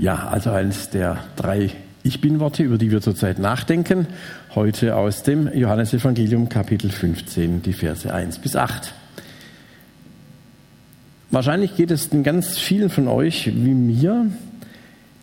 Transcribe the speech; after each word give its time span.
Ja, 0.00 0.28
also 0.28 0.50
eines 0.50 0.88
der 0.88 1.18
drei 1.36 1.72
Ich 2.02 2.22
bin-Worte, 2.22 2.62
über 2.62 2.78
die 2.78 2.90
wir 2.90 3.02
zurzeit 3.02 3.38
nachdenken, 3.38 4.06
heute 4.54 4.96
aus 4.96 5.24
dem 5.24 5.52
Johannesevangelium 5.52 6.48
Kapitel 6.48 6.88
15, 6.88 7.60
die 7.60 7.74
Verse 7.74 8.10
1 8.10 8.38
bis 8.38 8.56
8. 8.56 8.94
Wahrscheinlich 11.30 11.76
geht 11.76 11.90
es 11.90 12.08
den 12.08 12.22
ganz 12.22 12.58
vielen 12.58 12.88
von 12.88 13.08
euch 13.08 13.48
wie 13.54 13.74
mir, 13.74 14.28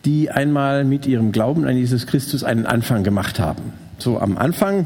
die 0.05 0.29
einmal 0.29 0.83
mit 0.83 1.07
ihrem 1.07 1.31
Glauben 1.31 1.65
an 1.65 1.75
Jesus 1.75 2.05
Christus 2.05 2.43
einen 2.43 2.67
Anfang 2.67 3.03
gemacht 3.03 3.39
haben. 3.39 3.73
So 3.97 4.19
am 4.19 4.37
Anfang, 4.37 4.85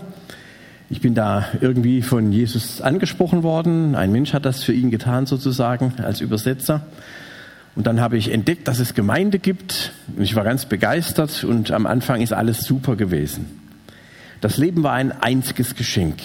ich 0.89 1.01
bin 1.01 1.15
da 1.15 1.47
irgendwie 1.59 2.01
von 2.01 2.31
Jesus 2.31 2.79
angesprochen 2.79 3.43
worden, 3.43 3.95
ein 3.95 4.13
Mensch 4.13 4.31
hat 4.31 4.45
das 4.45 4.63
für 4.63 4.71
ihn 4.71 4.89
getan 4.89 5.25
sozusagen 5.25 5.95
als 6.01 6.21
Übersetzer. 6.21 6.85
Und 7.75 7.87
dann 7.87 8.01
habe 8.01 8.17
ich 8.17 8.31
entdeckt, 8.31 8.67
dass 8.67 8.79
es 8.79 8.93
Gemeinde 8.93 9.39
gibt. 9.39 9.93
Und 10.15 10.23
ich 10.23 10.35
war 10.35 10.43
ganz 10.43 10.65
begeistert 10.65 11.43
und 11.43 11.71
am 11.71 11.85
Anfang 11.85 12.21
ist 12.21 12.33
alles 12.33 12.61
super 12.61 12.95
gewesen. 12.95 13.45
Das 14.41 14.57
Leben 14.57 14.83
war 14.83 14.93
ein 14.93 15.11
einziges 15.11 15.75
Geschenk. 15.75 16.17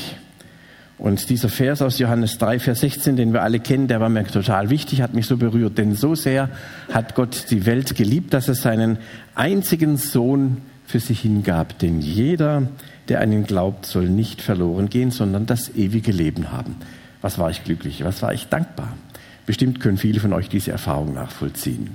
Und 0.98 1.28
dieser 1.28 1.50
Vers 1.50 1.82
aus 1.82 1.98
Johannes 1.98 2.38
3, 2.38 2.58
Vers 2.58 2.80
16, 2.80 3.16
den 3.16 3.34
wir 3.34 3.42
alle 3.42 3.60
kennen, 3.60 3.86
der 3.86 4.00
war 4.00 4.08
mir 4.08 4.24
total 4.24 4.70
wichtig, 4.70 5.02
hat 5.02 5.12
mich 5.12 5.26
so 5.26 5.36
berührt. 5.36 5.76
Denn 5.76 5.94
so 5.94 6.14
sehr 6.14 6.48
hat 6.90 7.14
Gott 7.14 7.50
die 7.50 7.66
Welt 7.66 7.94
geliebt, 7.94 8.32
dass 8.32 8.48
er 8.48 8.54
seinen 8.54 8.98
einzigen 9.34 9.98
Sohn 9.98 10.62
für 10.86 11.00
sich 11.00 11.20
hingab. 11.20 11.78
Denn 11.80 12.00
jeder, 12.00 12.62
der 13.08 13.20
an 13.20 13.30
ihn 13.30 13.44
glaubt, 13.44 13.84
soll 13.84 14.08
nicht 14.08 14.40
verloren 14.40 14.88
gehen, 14.88 15.10
sondern 15.10 15.44
das 15.44 15.74
ewige 15.74 16.12
Leben 16.12 16.50
haben. 16.50 16.76
Was 17.20 17.38
war 17.38 17.50
ich 17.50 17.62
glücklich, 17.64 18.02
was 18.02 18.22
war 18.22 18.32
ich 18.32 18.48
dankbar. 18.48 18.94
Bestimmt 19.46 19.80
können 19.80 19.96
viele 19.96 20.20
von 20.20 20.32
euch 20.32 20.48
diese 20.48 20.72
Erfahrung 20.72 21.14
nachvollziehen. 21.14 21.90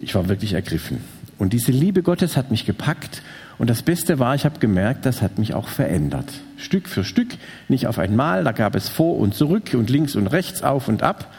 Ich 0.00 0.14
war 0.16 0.28
wirklich 0.28 0.54
ergriffen. 0.54 0.98
Und 1.38 1.52
diese 1.52 1.72
Liebe 1.72 2.02
Gottes 2.02 2.36
hat 2.36 2.50
mich 2.50 2.66
gepackt. 2.66 3.22
Und 3.58 3.70
das 3.70 3.82
Beste 3.82 4.18
war, 4.18 4.34
ich 4.34 4.44
habe 4.44 4.58
gemerkt, 4.58 5.06
das 5.06 5.22
hat 5.22 5.38
mich 5.38 5.54
auch 5.54 5.68
verändert. 5.68 6.26
Stück 6.56 6.88
für 6.88 7.04
Stück, 7.04 7.28
nicht 7.68 7.86
auf 7.86 7.98
einmal. 7.98 8.42
Da 8.42 8.52
gab 8.52 8.74
es 8.74 8.88
vor 8.88 9.16
und 9.18 9.34
zurück 9.34 9.74
und 9.74 9.88
links 9.88 10.16
und 10.16 10.26
rechts, 10.26 10.62
auf 10.62 10.88
und 10.88 11.02
ab. 11.02 11.32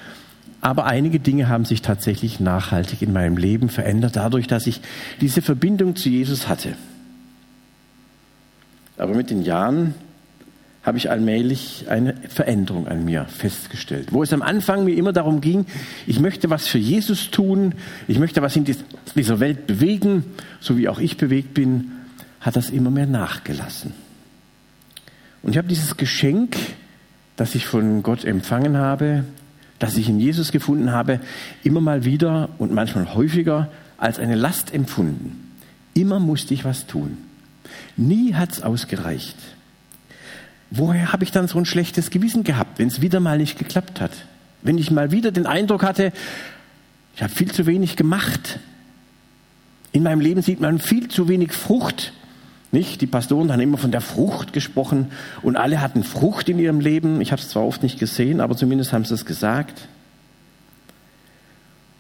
Aber 0.61 0.85
einige 0.85 1.19
Dinge 1.19 1.49
haben 1.49 1.65
sich 1.65 1.81
tatsächlich 1.81 2.39
nachhaltig 2.39 3.01
in 3.01 3.11
meinem 3.11 3.35
Leben 3.35 3.67
verändert, 3.67 4.15
dadurch, 4.15 4.47
dass 4.47 4.65
ich 4.65 4.79
diese 5.19 5.41
Verbindung 5.41 5.97
zu 5.97 6.07
Jesus 6.07 6.47
hatte. 6.47 6.75
Aber 8.97 9.13
mit 9.13 9.29
den 9.29 9.41
Jahren 9.41 9.93
habe 10.83 10.97
ich 10.97 11.09
allmählich 11.09 11.85
eine 11.87 12.13
Veränderung 12.27 12.87
an 12.87 13.05
mir 13.05 13.25
festgestellt. 13.25 14.09
Wo 14.11 14.21
es 14.21 14.33
am 14.33 14.41
Anfang 14.41 14.83
mir 14.83 14.95
immer 14.95 15.13
darum 15.13 15.39
ging, 15.39 15.65
ich 16.05 16.19
möchte 16.19 16.49
was 16.49 16.67
für 16.67 16.77
Jesus 16.77 17.31
tun, 17.31 17.73
ich 18.07 18.19
möchte 18.19 18.41
was 18.41 18.55
in 18.57 18.65
dieser 18.65 19.39
Welt 19.39 19.65
bewegen, 19.65 20.25
so 20.59 20.77
wie 20.77 20.89
auch 20.89 20.99
ich 20.99 21.15
bewegt 21.15 21.53
bin, 21.53 21.91
hat 22.41 22.57
das 22.57 22.69
immer 22.69 22.91
mehr 22.91 23.05
nachgelassen. 23.05 23.93
Und 25.41 25.51
ich 25.51 25.57
habe 25.57 25.69
dieses 25.69 25.95
Geschenk, 25.95 26.57
das 27.37 27.55
ich 27.55 27.65
von 27.65 28.03
Gott 28.03 28.25
empfangen 28.25 28.75
habe, 28.75 29.23
das 29.79 29.95
ich 29.95 30.09
in 30.09 30.19
Jesus 30.19 30.51
gefunden 30.51 30.91
habe, 30.91 31.21
immer 31.63 31.81
mal 31.81 32.03
wieder 32.03 32.49
und 32.57 32.73
manchmal 32.73 33.15
häufiger 33.15 33.71
als 33.97 34.19
eine 34.19 34.35
Last 34.35 34.73
empfunden. 34.73 35.51
Immer 35.93 36.19
musste 36.19 36.53
ich 36.53 36.65
was 36.65 36.87
tun. 36.87 37.17
Nie 37.95 38.33
hat 38.33 38.51
es 38.51 38.61
ausgereicht 38.61 39.37
woher 40.75 41.13
habe 41.13 41.23
ich 41.23 41.31
dann 41.31 41.47
so 41.47 41.57
ein 41.57 41.65
schlechtes 41.65 42.09
Gewissen 42.09 42.43
gehabt, 42.43 42.79
wenn 42.79 42.87
es 42.87 43.01
wieder 43.01 43.19
mal 43.19 43.37
nicht 43.37 43.57
geklappt 43.59 44.01
hat? 44.01 44.11
Wenn 44.63 44.77
ich 44.77 44.91
mal 44.91 45.11
wieder 45.11 45.31
den 45.31 45.45
Eindruck 45.45 45.83
hatte, 45.83 46.11
ich 47.15 47.21
habe 47.21 47.33
viel 47.33 47.51
zu 47.51 47.65
wenig 47.65 47.95
gemacht. 47.95 48.59
In 49.91 50.03
meinem 50.03 50.19
Leben 50.19 50.41
sieht 50.41 50.59
man 50.59 50.79
viel 50.79 51.09
zu 51.09 51.27
wenig 51.27 51.51
Frucht. 51.51 52.13
Nicht? 52.71 53.01
Die 53.01 53.07
Pastoren 53.07 53.51
haben 53.51 53.59
immer 53.59 53.77
von 53.77 53.91
der 53.91 54.01
Frucht 54.01 54.51
gesprochen 54.51 55.11
und 55.43 55.57
alle 55.57 55.79
hatten 55.79 56.03
Frucht 56.03 56.49
in 56.49 56.57
ihrem 56.57 56.79
Leben. 56.79 57.21
Ich 57.21 57.31
habe 57.31 57.39
es 57.39 57.49
zwar 57.49 57.63
oft 57.63 57.83
nicht 57.83 57.99
gesehen, 57.99 58.41
aber 58.41 58.57
zumindest 58.57 58.93
haben 58.93 59.05
sie 59.05 59.13
es 59.13 59.25
gesagt. 59.25 59.87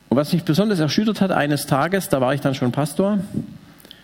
Und 0.09 0.17
was 0.17 0.33
mich 0.33 0.43
besonders 0.43 0.79
erschüttert 0.79 1.21
hat, 1.21 1.31
eines 1.31 1.67
Tages, 1.67 2.09
da 2.09 2.21
war 2.21 2.33
ich 2.33 2.41
dann 2.41 2.55
schon 2.55 2.71
Pastor, 2.71 3.19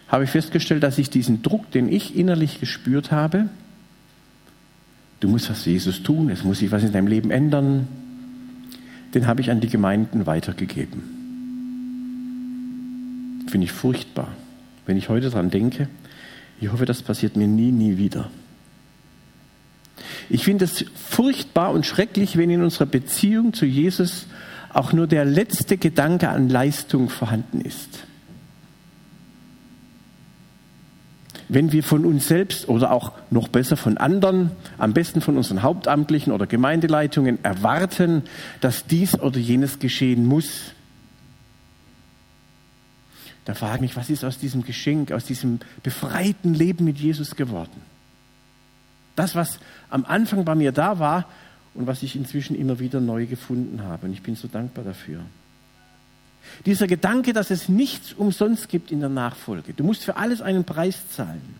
habe 0.07 0.25
ich 0.25 0.29
festgestellt, 0.29 0.83
dass 0.83 0.99
ich 0.99 1.09
diesen 1.09 1.41
Druck, 1.41 1.71
den 1.71 1.91
ich 1.91 2.15
innerlich 2.15 2.59
gespürt 2.59 3.11
habe, 3.11 3.49
Du 5.19 5.27
musst 5.27 5.49
was 5.49 5.65
Jesus 5.65 6.03
tun, 6.03 6.29
es 6.29 6.43
muss 6.43 6.59
sich 6.59 6.71
was 6.71 6.83
in 6.83 6.91
deinem 6.91 7.07
Leben 7.07 7.31
ändern. 7.31 7.87
Den 9.13 9.27
habe 9.27 9.41
ich 9.41 9.51
an 9.51 9.59
die 9.59 9.67
Gemeinden 9.67 10.25
weitergegeben. 10.25 11.03
Finde 13.47 13.65
ich 13.65 13.71
furchtbar. 13.71 14.29
Wenn 14.85 14.97
ich 14.97 15.09
heute 15.09 15.29
daran 15.29 15.49
denke, 15.49 15.89
ich 16.61 16.71
hoffe, 16.71 16.85
das 16.85 17.01
passiert 17.01 17.35
mir 17.35 17.47
nie, 17.47 17.71
nie 17.71 17.97
wieder. 17.97 18.29
Ich 20.29 20.43
finde 20.43 20.65
es 20.65 20.85
furchtbar 20.95 21.71
und 21.71 21.85
schrecklich, 21.85 22.37
wenn 22.37 22.49
in 22.49 22.61
unserer 22.61 22.85
Beziehung 22.85 23.53
zu 23.53 23.65
Jesus 23.65 24.27
auch 24.71 24.93
nur 24.93 25.07
der 25.07 25.25
letzte 25.25 25.77
Gedanke 25.77 26.29
an 26.29 26.49
Leistung 26.49 27.09
vorhanden 27.09 27.61
ist. 27.61 28.03
Wenn 31.49 31.71
wir 31.71 31.83
von 31.83 32.05
uns 32.05 32.27
selbst 32.27 32.69
oder 32.69 32.91
auch 32.91 33.11
noch 33.31 33.47
besser 33.47 33.75
von 33.75 33.97
anderen, 33.97 34.51
am 34.77 34.93
besten 34.93 35.19
von 35.19 35.35
unseren 35.35 35.63
Hauptamtlichen 35.63 36.31
oder 36.31 36.45
Gemeindeleitungen 36.45 37.43
erwarten, 37.43 38.23
dass 38.61 38.85
dies 38.85 39.19
oder 39.19 39.39
jenes 39.39 39.79
geschehen 39.79 40.25
muss. 40.25 40.73
Da 43.45 43.55
frage 43.55 43.77
ich 43.77 43.81
mich, 43.81 43.95
was 43.97 44.11
ist 44.11 44.23
aus 44.23 44.37
diesem 44.37 44.63
Geschenk, 44.63 45.11
aus 45.11 45.25
diesem 45.25 45.59
befreiten 45.81 46.53
Leben 46.53 46.85
mit 46.85 46.99
Jesus 46.99 47.35
geworden? 47.35 47.81
Das, 49.15 49.33
was 49.33 49.59
am 49.89 50.05
Anfang 50.05 50.45
bei 50.45 50.53
mir 50.53 50.71
da 50.71 50.99
war 50.99 51.25
und 51.73 51.87
was 51.87 52.03
ich 52.03 52.15
inzwischen 52.15 52.55
immer 52.55 52.79
wieder 52.79 53.01
neu 53.01 53.25
gefunden 53.25 53.81
habe. 53.83 54.05
Und 54.05 54.13
ich 54.13 54.21
bin 54.21 54.35
so 54.35 54.47
dankbar 54.47 54.85
dafür. 54.85 55.21
Dieser 56.65 56.87
Gedanke, 56.87 57.33
dass 57.33 57.51
es 57.51 57.69
nichts 57.69 58.13
umsonst 58.13 58.69
gibt 58.69 58.91
in 58.91 58.99
der 58.99 59.09
Nachfolge. 59.09 59.73
Du 59.73 59.83
musst 59.83 60.03
für 60.03 60.17
alles 60.17 60.41
einen 60.41 60.63
Preis 60.63 61.09
zahlen. 61.09 61.55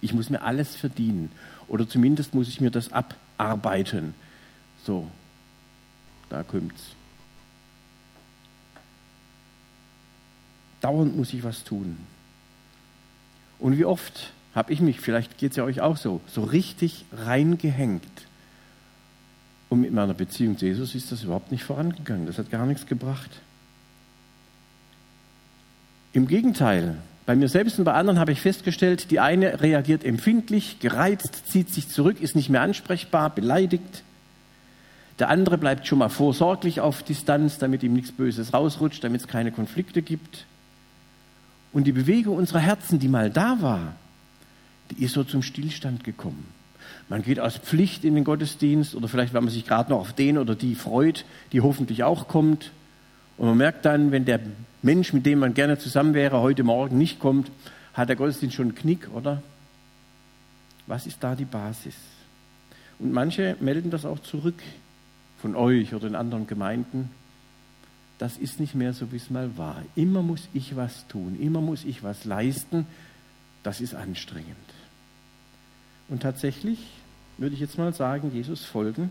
Ich 0.00 0.12
muss 0.12 0.30
mir 0.30 0.42
alles 0.42 0.76
verdienen. 0.76 1.30
Oder 1.68 1.88
zumindest 1.88 2.34
muss 2.34 2.48
ich 2.48 2.60
mir 2.60 2.70
das 2.70 2.90
abarbeiten. 2.92 4.14
So, 4.84 5.08
da 6.28 6.42
kommt's. 6.42 6.82
Dauernd 10.80 11.16
muss 11.16 11.32
ich 11.34 11.44
was 11.44 11.64
tun. 11.64 11.98
Und 13.58 13.76
wie 13.76 13.84
oft 13.84 14.32
habe 14.54 14.72
ich 14.72 14.80
mich, 14.80 15.00
vielleicht 15.00 15.38
geht 15.38 15.52
es 15.52 15.56
ja 15.56 15.64
euch 15.64 15.80
auch 15.80 15.96
so, 15.96 16.20
so 16.26 16.42
richtig 16.42 17.04
reingehängt. 17.12 18.02
Und 19.68 19.82
mit 19.82 19.92
meiner 19.92 20.14
Beziehung 20.14 20.58
zu 20.58 20.66
Jesus 20.66 20.94
ist 20.94 21.12
das 21.12 21.22
überhaupt 21.22 21.52
nicht 21.52 21.62
vorangegangen. 21.62 22.26
Das 22.26 22.38
hat 22.38 22.50
gar 22.50 22.66
nichts 22.66 22.86
gebracht. 22.86 23.30
Im 26.12 26.26
Gegenteil, 26.26 26.96
bei 27.24 27.36
mir 27.36 27.48
selbst 27.48 27.78
und 27.78 27.84
bei 27.84 27.92
anderen 27.92 28.18
habe 28.18 28.32
ich 28.32 28.40
festgestellt, 28.40 29.10
die 29.12 29.20
eine 29.20 29.60
reagiert 29.60 30.04
empfindlich, 30.04 30.80
gereizt, 30.80 31.48
zieht 31.48 31.72
sich 31.72 31.88
zurück, 31.88 32.20
ist 32.20 32.34
nicht 32.34 32.50
mehr 32.50 32.62
ansprechbar, 32.62 33.30
beleidigt. 33.30 34.02
Der 35.20 35.28
andere 35.28 35.58
bleibt 35.58 35.86
schon 35.86 35.98
mal 35.98 36.08
vorsorglich 36.08 36.80
auf 36.80 37.02
Distanz, 37.02 37.58
damit 37.58 37.82
ihm 37.82 37.92
nichts 37.92 38.10
Böses 38.10 38.52
rausrutscht, 38.52 39.04
damit 39.04 39.20
es 39.20 39.28
keine 39.28 39.52
Konflikte 39.52 40.02
gibt. 40.02 40.46
Und 41.72 41.84
die 41.84 41.92
Bewegung 41.92 42.36
unserer 42.36 42.58
Herzen, 42.58 42.98
die 42.98 43.06
mal 43.06 43.30
da 43.30 43.58
war, 43.60 43.94
die 44.90 45.04
ist 45.04 45.14
so 45.14 45.22
zum 45.22 45.42
Stillstand 45.42 46.02
gekommen. 46.02 46.46
Man 47.08 47.22
geht 47.22 47.38
aus 47.38 47.58
Pflicht 47.58 48.04
in 48.04 48.14
den 48.14 48.24
Gottesdienst 48.24 48.94
oder 48.94 49.06
vielleicht, 49.06 49.34
weil 49.34 49.42
man 49.42 49.52
sich 49.52 49.66
gerade 49.66 49.90
noch 49.90 50.00
auf 50.00 50.12
den 50.12 50.38
oder 50.38 50.56
die 50.56 50.74
freut, 50.74 51.24
die 51.52 51.60
hoffentlich 51.60 52.02
auch 52.02 52.26
kommt. 52.26 52.72
Und 53.40 53.46
man 53.46 53.56
merkt 53.56 53.86
dann, 53.86 54.12
wenn 54.12 54.26
der 54.26 54.38
Mensch, 54.82 55.14
mit 55.14 55.24
dem 55.24 55.38
man 55.38 55.54
gerne 55.54 55.78
zusammen 55.78 56.12
wäre, 56.12 56.42
heute 56.42 56.62
Morgen 56.62 56.98
nicht 56.98 57.18
kommt, 57.18 57.50
hat 57.94 58.10
der 58.10 58.16
Gottesdienst 58.16 58.54
schon 58.54 58.66
einen 58.66 58.74
Knick, 58.74 59.08
oder? 59.14 59.42
Was 60.86 61.06
ist 61.06 61.24
da 61.24 61.34
die 61.34 61.46
Basis? 61.46 61.94
Und 62.98 63.12
manche 63.12 63.56
melden 63.58 63.90
das 63.90 64.04
auch 64.04 64.18
zurück 64.18 64.60
von 65.38 65.56
euch 65.56 65.94
oder 65.94 66.06
in 66.06 66.16
anderen 66.16 66.46
Gemeinden. 66.46 67.10
Das 68.18 68.36
ist 68.36 68.60
nicht 68.60 68.74
mehr 68.74 68.92
so, 68.92 69.10
wie 69.10 69.16
es 69.16 69.30
mal 69.30 69.56
war. 69.56 69.82
Immer 69.96 70.20
muss 70.20 70.46
ich 70.52 70.76
was 70.76 71.08
tun, 71.08 71.38
immer 71.40 71.62
muss 71.62 71.86
ich 71.86 72.02
was 72.02 72.26
leisten. 72.26 72.86
Das 73.62 73.80
ist 73.80 73.94
anstrengend. 73.94 74.54
Und 76.10 76.20
tatsächlich 76.20 76.78
würde 77.38 77.54
ich 77.54 77.60
jetzt 77.62 77.78
mal 77.78 77.94
sagen, 77.94 78.32
Jesus 78.34 78.66
folgen 78.66 79.10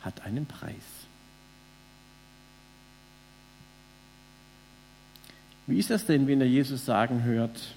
hat 0.00 0.24
einen 0.24 0.46
Preis. 0.46 1.03
Wie 5.66 5.78
ist 5.78 5.90
das 5.90 6.06
denn, 6.06 6.26
wenn 6.26 6.40
er 6.40 6.46
Jesus 6.46 6.84
sagen 6.84 7.24
hört, 7.24 7.74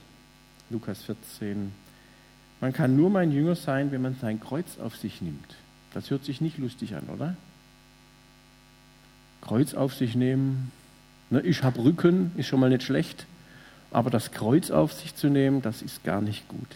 Lukas 0.70 1.04
14, 1.04 1.72
man 2.60 2.74
kann 2.74 2.96
nur 2.96 3.10
mein 3.10 3.32
Jünger 3.32 3.56
sein, 3.56 3.92
wenn 3.92 4.02
man 4.02 4.16
sein 4.20 4.40
Kreuz 4.40 4.78
auf 4.80 4.98
sich 4.98 5.22
nimmt. 5.22 5.56
Das 5.94 6.10
hört 6.10 6.26
sich 6.26 6.42
nicht 6.42 6.58
lustig 6.58 6.96
an, 6.96 7.04
oder? 7.14 7.36
Kreuz 9.42 9.74
auf 9.74 9.94
sich 9.94 10.16
nehmen, 10.16 10.72
Ne, 11.30 11.42
ich 11.42 11.64
habe 11.64 11.84
Rücken, 11.84 12.32
ist 12.38 12.48
schon 12.48 12.60
mal 12.60 12.70
nicht 12.70 12.84
schlecht, 12.84 13.26
aber 13.92 14.10
das 14.10 14.32
Kreuz 14.32 14.72
auf 14.72 14.94
sich 14.94 15.16
zu 15.16 15.28
nehmen, 15.28 15.62
das 15.62 15.82
ist 15.82 16.04
gar 16.04 16.22
nicht 16.22 16.48
gut. 16.48 16.68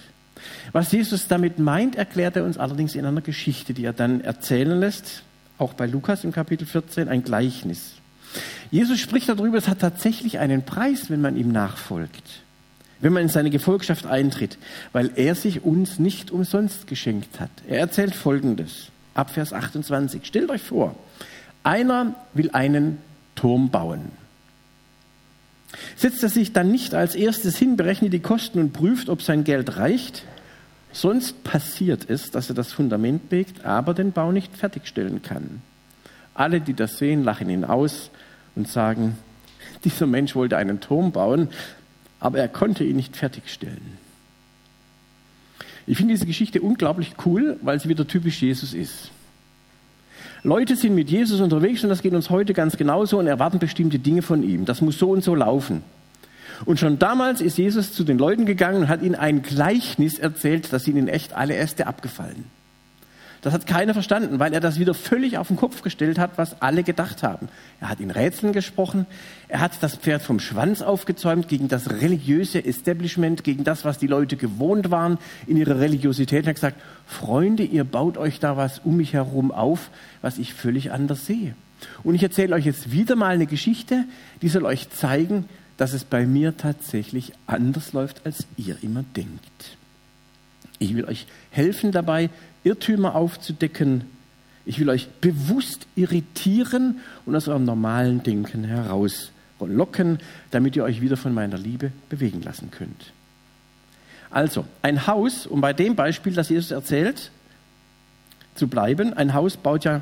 Was 0.71 0.91
Jesus 0.91 1.27
damit 1.27 1.59
meint, 1.59 1.95
erklärt 1.95 2.35
er 2.35 2.43
uns 2.43 2.57
allerdings 2.57 2.95
in 2.95 3.05
einer 3.05 3.21
Geschichte, 3.21 3.73
die 3.73 3.85
er 3.85 3.93
dann 3.93 4.21
erzählen 4.21 4.79
lässt, 4.79 5.23
auch 5.57 5.73
bei 5.73 5.85
Lukas 5.85 6.23
im 6.23 6.31
Kapitel 6.31 6.65
14, 6.65 7.07
ein 7.07 7.23
Gleichnis. 7.23 7.93
Jesus 8.71 8.99
spricht 8.99 9.29
darüber, 9.29 9.57
es 9.57 9.67
hat 9.67 9.79
tatsächlich 9.79 10.39
einen 10.39 10.63
Preis, 10.63 11.09
wenn 11.09 11.21
man 11.21 11.35
ihm 11.35 11.51
nachfolgt, 11.51 12.41
wenn 13.01 13.13
man 13.13 13.23
in 13.23 13.29
seine 13.29 13.49
Gefolgschaft 13.49 14.05
eintritt, 14.05 14.57
weil 14.93 15.11
er 15.15 15.35
sich 15.35 15.63
uns 15.63 15.99
nicht 15.99 16.31
umsonst 16.31 16.87
geschenkt 16.87 17.39
hat. 17.39 17.51
Er 17.67 17.79
erzählt 17.79 18.15
Folgendes, 18.15 18.87
ab 19.13 19.31
Vers 19.31 19.53
28. 19.53 20.25
Stellt 20.25 20.49
euch 20.49 20.61
vor, 20.61 20.95
einer 21.63 22.15
will 22.33 22.51
einen 22.51 22.97
Turm 23.35 23.69
bauen. 23.69 24.11
Setzt 25.95 26.23
er 26.23 26.29
sich 26.29 26.53
dann 26.53 26.71
nicht 26.71 26.93
als 26.93 27.15
erstes 27.15 27.57
hin, 27.57 27.77
berechnet 27.77 28.13
die 28.13 28.19
Kosten 28.19 28.59
und 28.59 28.73
prüft, 28.73 29.09
ob 29.09 29.21
sein 29.21 29.43
Geld 29.43 29.77
reicht, 29.77 30.23
sonst 30.91 31.43
passiert 31.43 32.09
es, 32.09 32.31
dass 32.31 32.49
er 32.49 32.55
das 32.55 32.73
Fundament 32.73 33.31
legt, 33.31 33.63
aber 33.65 33.93
den 33.93 34.11
Bau 34.11 34.31
nicht 34.31 34.55
fertigstellen 34.55 35.21
kann. 35.21 35.61
Alle, 36.41 36.59
die 36.59 36.73
das 36.73 36.97
sehen, 36.97 37.23
lachen 37.23 37.51
ihn 37.51 37.63
aus 37.63 38.09
und 38.55 38.67
sagen, 38.67 39.15
dieser 39.83 40.07
Mensch 40.07 40.35
wollte 40.35 40.57
einen 40.57 40.79
Turm 40.79 41.11
bauen, 41.11 41.49
aber 42.19 42.39
er 42.39 42.47
konnte 42.47 42.83
ihn 42.83 42.95
nicht 42.95 43.15
fertigstellen. 43.15 43.99
Ich 45.85 45.97
finde 45.97 46.15
diese 46.15 46.25
Geschichte 46.25 46.59
unglaublich 46.59 47.13
cool, 47.27 47.59
weil 47.61 47.79
sie 47.79 47.89
wieder 47.89 48.07
typisch 48.07 48.41
Jesus 48.41 48.73
ist. 48.73 49.11
Leute 50.41 50.75
sind 50.75 50.95
mit 50.95 51.11
Jesus 51.11 51.41
unterwegs 51.41 51.83
und 51.83 51.89
das 51.89 52.01
geht 52.01 52.13
uns 52.13 52.31
heute 52.31 52.55
ganz 52.55 52.75
genauso 52.75 53.19
und 53.19 53.27
erwarten 53.27 53.59
bestimmte 53.59 53.99
Dinge 53.99 54.23
von 54.23 54.41
ihm. 54.41 54.65
Das 54.65 54.81
muss 54.81 54.97
so 54.97 55.11
und 55.11 55.23
so 55.23 55.35
laufen. 55.35 55.83
Und 56.65 56.79
schon 56.79 56.97
damals 56.97 57.41
ist 57.41 57.59
Jesus 57.59 57.93
zu 57.93 58.03
den 58.03 58.17
Leuten 58.17 58.47
gegangen 58.47 58.81
und 58.81 58.87
hat 58.87 59.03
ihnen 59.03 59.13
ein 59.13 59.43
Gleichnis 59.43 60.17
erzählt, 60.17 60.73
das 60.73 60.87
ihnen 60.87 61.07
echt 61.07 61.33
alle 61.33 61.55
Äste 61.55 61.85
abgefallen. 61.85 62.45
Das 63.41 63.53
hat 63.53 63.65
keiner 63.65 63.93
verstanden, 63.93 64.37
weil 64.37 64.53
er 64.53 64.59
das 64.59 64.77
wieder 64.77 64.93
völlig 64.93 65.39
auf 65.39 65.47
den 65.47 65.57
Kopf 65.57 65.81
gestellt 65.81 66.19
hat, 66.19 66.37
was 66.37 66.61
alle 66.61 66.83
gedacht 66.83 67.23
haben. 67.23 67.49
Er 67.79 67.89
hat 67.89 67.99
in 67.99 68.11
Rätseln 68.11 68.53
gesprochen, 68.53 69.07
er 69.47 69.61
hat 69.61 69.71
das 69.81 69.95
Pferd 69.95 70.21
vom 70.21 70.39
Schwanz 70.39 70.83
aufgezäumt 70.83 71.47
gegen 71.47 71.67
das 71.67 71.89
religiöse 71.89 72.63
Establishment, 72.63 73.43
gegen 73.43 73.63
das, 73.63 73.83
was 73.83 73.97
die 73.97 74.05
Leute 74.05 74.37
gewohnt 74.37 74.91
waren 74.91 75.17
in 75.47 75.57
ihrer 75.57 75.79
Religiosität. 75.79 76.45
Er 76.45 76.49
hat 76.49 76.55
gesagt, 76.55 76.81
Freunde, 77.07 77.63
ihr 77.63 77.83
baut 77.83 78.19
euch 78.19 78.39
da 78.39 78.57
was 78.57 78.77
um 78.79 78.97
mich 78.97 79.13
herum 79.13 79.51
auf, 79.51 79.89
was 80.21 80.37
ich 80.37 80.53
völlig 80.53 80.91
anders 80.91 81.25
sehe. 81.25 81.55
Und 82.03 82.13
ich 82.13 82.21
erzähle 82.21 82.55
euch 82.55 82.65
jetzt 82.65 82.91
wieder 82.91 83.15
mal 83.15 83.33
eine 83.33 83.47
Geschichte, 83.47 84.05
die 84.43 84.49
soll 84.49 84.65
euch 84.65 84.91
zeigen, 84.91 85.45
dass 85.77 85.93
es 85.93 86.03
bei 86.03 86.27
mir 86.27 86.57
tatsächlich 86.57 87.33
anders 87.47 87.91
läuft, 87.93 88.23
als 88.23 88.45
ihr 88.55 88.77
immer 88.83 89.03
denkt. 89.15 89.77
Ich 90.77 90.95
will 90.95 91.05
euch 91.05 91.25
helfen 91.49 91.91
dabei, 91.91 92.29
Irrtümer 92.63 93.15
aufzudecken. 93.15 94.05
Ich 94.65 94.79
will 94.79 94.89
euch 94.89 95.09
bewusst 95.21 95.87
irritieren 95.95 96.99
und 97.25 97.35
aus 97.35 97.47
eurem 97.47 97.65
normalen 97.65 98.23
Denken 98.23 98.63
herauslocken, 98.63 100.19
damit 100.51 100.75
ihr 100.75 100.83
euch 100.83 101.01
wieder 101.01 101.17
von 101.17 101.33
meiner 101.33 101.57
Liebe 101.57 101.91
bewegen 102.09 102.41
lassen 102.41 102.69
könnt. 102.71 103.13
Also, 104.29 104.65
ein 104.81 105.07
Haus, 105.07 105.45
um 105.45 105.59
bei 105.59 105.73
dem 105.73 105.95
Beispiel, 105.95 106.33
das 106.33 106.49
Jesus 106.49 106.71
erzählt, 106.71 107.31
zu 108.55 108.67
bleiben, 108.67 109.13
ein 109.13 109.33
Haus 109.33 109.57
baut 109.57 109.83
ja 109.83 110.01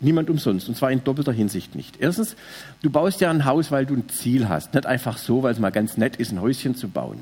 niemand 0.00 0.28
umsonst, 0.28 0.68
und 0.68 0.76
zwar 0.76 0.90
in 0.90 1.04
doppelter 1.04 1.32
Hinsicht 1.32 1.74
nicht. 1.74 1.96
Erstens, 1.98 2.36
du 2.82 2.90
baust 2.90 3.20
ja 3.20 3.30
ein 3.30 3.44
Haus, 3.44 3.70
weil 3.70 3.86
du 3.86 3.94
ein 3.94 4.08
Ziel 4.08 4.48
hast, 4.48 4.74
nicht 4.74 4.86
einfach 4.86 5.16
so, 5.16 5.42
weil 5.42 5.52
es 5.52 5.58
mal 5.58 5.70
ganz 5.70 5.96
nett 5.96 6.16
ist, 6.16 6.32
ein 6.32 6.40
Häuschen 6.40 6.74
zu 6.74 6.88
bauen. 6.88 7.20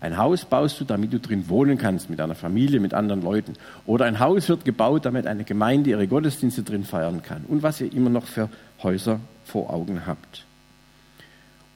Ein 0.00 0.16
Haus 0.16 0.46
baust 0.46 0.80
du, 0.80 0.84
damit 0.84 1.12
du 1.12 1.20
drin 1.20 1.48
wohnen 1.48 1.76
kannst, 1.76 2.08
mit 2.08 2.18
deiner 2.18 2.34
Familie, 2.34 2.80
mit 2.80 2.94
anderen 2.94 3.22
Leuten. 3.22 3.52
Oder 3.84 4.06
ein 4.06 4.18
Haus 4.18 4.48
wird 4.48 4.64
gebaut, 4.64 5.04
damit 5.04 5.26
eine 5.26 5.44
Gemeinde 5.44 5.90
ihre 5.90 6.06
Gottesdienste 6.06 6.62
drin 6.62 6.84
feiern 6.84 7.22
kann. 7.22 7.44
Und 7.46 7.62
was 7.62 7.80
ihr 7.82 7.92
immer 7.92 8.08
noch 8.08 8.24
für 8.24 8.48
Häuser 8.82 9.20
vor 9.44 9.70
Augen 9.70 10.06
habt. 10.06 10.46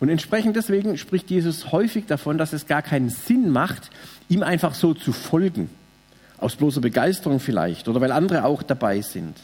Und 0.00 0.08
entsprechend 0.08 0.56
deswegen 0.56 0.96
spricht 0.96 1.30
Jesus 1.30 1.70
häufig 1.70 2.06
davon, 2.06 2.38
dass 2.38 2.52
es 2.54 2.66
gar 2.66 2.82
keinen 2.82 3.10
Sinn 3.10 3.50
macht, 3.50 3.90
ihm 4.28 4.42
einfach 4.42 4.74
so 4.74 4.94
zu 4.94 5.12
folgen. 5.12 5.68
Aus 6.38 6.56
bloßer 6.56 6.80
Begeisterung 6.80 7.40
vielleicht 7.40 7.88
oder 7.88 8.00
weil 8.00 8.12
andere 8.12 8.44
auch 8.44 8.62
dabei 8.62 9.02
sind. 9.02 9.36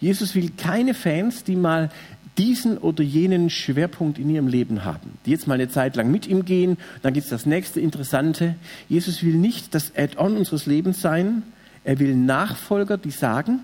Jesus 0.00 0.34
will 0.34 0.50
keine 0.56 0.94
Fans, 0.94 1.44
die 1.44 1.56
mal 1.56 1.90
diesen 2.38 2.78
oder 2.78 3.02
jenen 3.02 3.50
Schwerpunkt 3.50 4.18
in 4.18 4.30
ihrem 4.30 4.48
Leben 4.48 4.84
haben, 4.84 5.18
die 5.26 5.30
jetzt 5.30 5.46
mal 5.46 5.54
eine 5.54 5.68
Zeit 5.68 5.96
lang 5.96 6.10
mit 6.10 6.26
ihm 6.26 6.44
gehen, 6.44 6.78
dann 7.02 7.12
gibt 7.12 7.24
es 7.24 7.30
das 7.30 7.46
nächste 7.46 7.80
Interessante. 7.80 8.54
Jesus 8.88 9.22
will 9.22 9.34
nicht 9.34 9.74
das 9.74 9.92
Add-on 9.96 10.36
unseres 10.36 10.66
Lebens 10.66 11.00
sein, 11.00 11.42
er 11.84 11.98
will 11.98 12.14
Nachfolger, 12.14 12.96
die 12.96 13.10
sagen, 13.10 13.60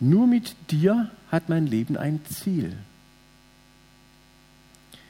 nur 0.00 0.26
mit 0.26 0.54
dir 0.70 1.10
hat 1.30 1.48
mein 1.48 1.66
Leben 1.66 1.96
ein 1.96 2.20
Ziel. 2.24 2.72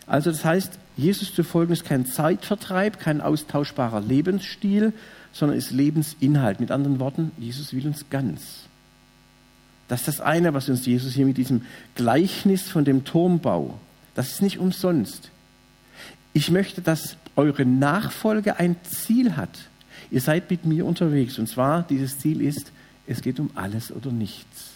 Also 0.06 0.30
das 0.30 0.44
heißt, 0.44 0.78
Jesus 0.96 1.34
zu 1.34 1.44
folgen 1.44 1.72
ist 1.72 1.84
kein 1.84 2.06
Zeitvertreib, 2.06 2.98
kein 2.98 3.20
austauschbarer 3.20 4.00
Lebensstil, 4.00 4.92
sondern 5.32 5.58
ist 5.58 5.70
Lebensinhalt. 5.70 6.60
Mit 6.60 6.70
anderen 6.70 6.98
Worten, 6.98 7.30
Jesus 7.38 7.74
will 7.74 7.86
uns 7.86 8.08
ganz. 8.10 8.68
Das 9.88 10.00
ist 10.00 10.08
das 10.08 10.20
eine, 10.20 10.54
was 10.54 10.68
uns 10.68 10.84
Jesus 10.86 11.14
hier 11.14 11.26
mit 11.26 11.38
diesem 11.38 11.62
Gleichnis 11.94 12.68
von 12.68 12.84
dem 12.84 13.04
Turmbau, 13.04 13.78
das 14.14 14.32
ist 14.32 14.42
nicht 14.42 14.58
umsonst. 14.58 15.30
Ich 16.32 16.50
möchte, 16.50 16.82
dass 16.82 17.16
eure 17.36 17.64
Nachfolge 17.64 18.58
ein 18.58 18.76
Ziel 18.82 19.36
hat. 19.36 19.50
Ihr 20.10 20.20
seid 20.20 20.50
mit 20.50 20.64
mir 20.64 20.86
unterwegs 20.86 21.38
und 21.38 21.48
zwar 21.48 21.82
dieses 21.82 22.18
Ziel 22.18 22.40
ist, 22.42 22.72
es 23.06 23.22
geht 23.22 23.40
um 23.40 23.50
alles 23.54 23.90
oder 23.90 24.12
nichts. 24.12 24.70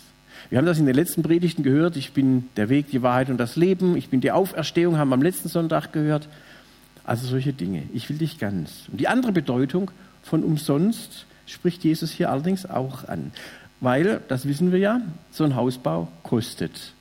Wir 0.49 0.59
haben 0.59 0.67
das 0.67 0.79
in 0.79 0.87
den 0.87 0.95
letzten 0.95 1.23
Predigten 1.23 1.63
gehört. 1.63 1.97
Ich 1.97 2.13
bin 2.13 2.49
der 2.57 2.69
Weg, 2.69 2.91
die 2.91 3.03
Wahrheit 3.03 3.31
und 3.31 3.39
das 3.39 3.57
Leben. 3.57 3.97
Ich 3.97 4.09
bin 4.09 4.21
die 4.21 4.33
Auferstehung, 4.33 4.99
haben 4.99 5.11
wir 5.11 5.15
am 5.15 5.23
letzten 5.23 5.49
Sonntag 5.49 5.93
gehört. 5.93 6.29
Also 7.05 7.27
solche 7.27 7.53
Dinge. 7.53 7.85
Ich 7.93 8.09
will 8.09 8.19
dich 8.19 8.39
ganz. 8.39 8.89
Und 8.91 9.01
die 9.01 9.09
andere 9.09 9.33
Bedeutung 9.33 9.91
von 10.23 10.45
umsonst 10.45 11.27
spricht 11.47 11.85
Jesus 11.85 12.11
hier 12.11 12.31
allerdings 12.31 12.67
auch 12.67 13.09
an. 13.09 13.33
Weil, 13.83 14.23
das 14.29 14.47
wissen 14.47 14.71
wir 14.71 14.79
ja, 14.79 15.01
so 15.33 15.43
ein 15.43 15.57
Hausbau 15.57 16.07
kostet 16.23 16.93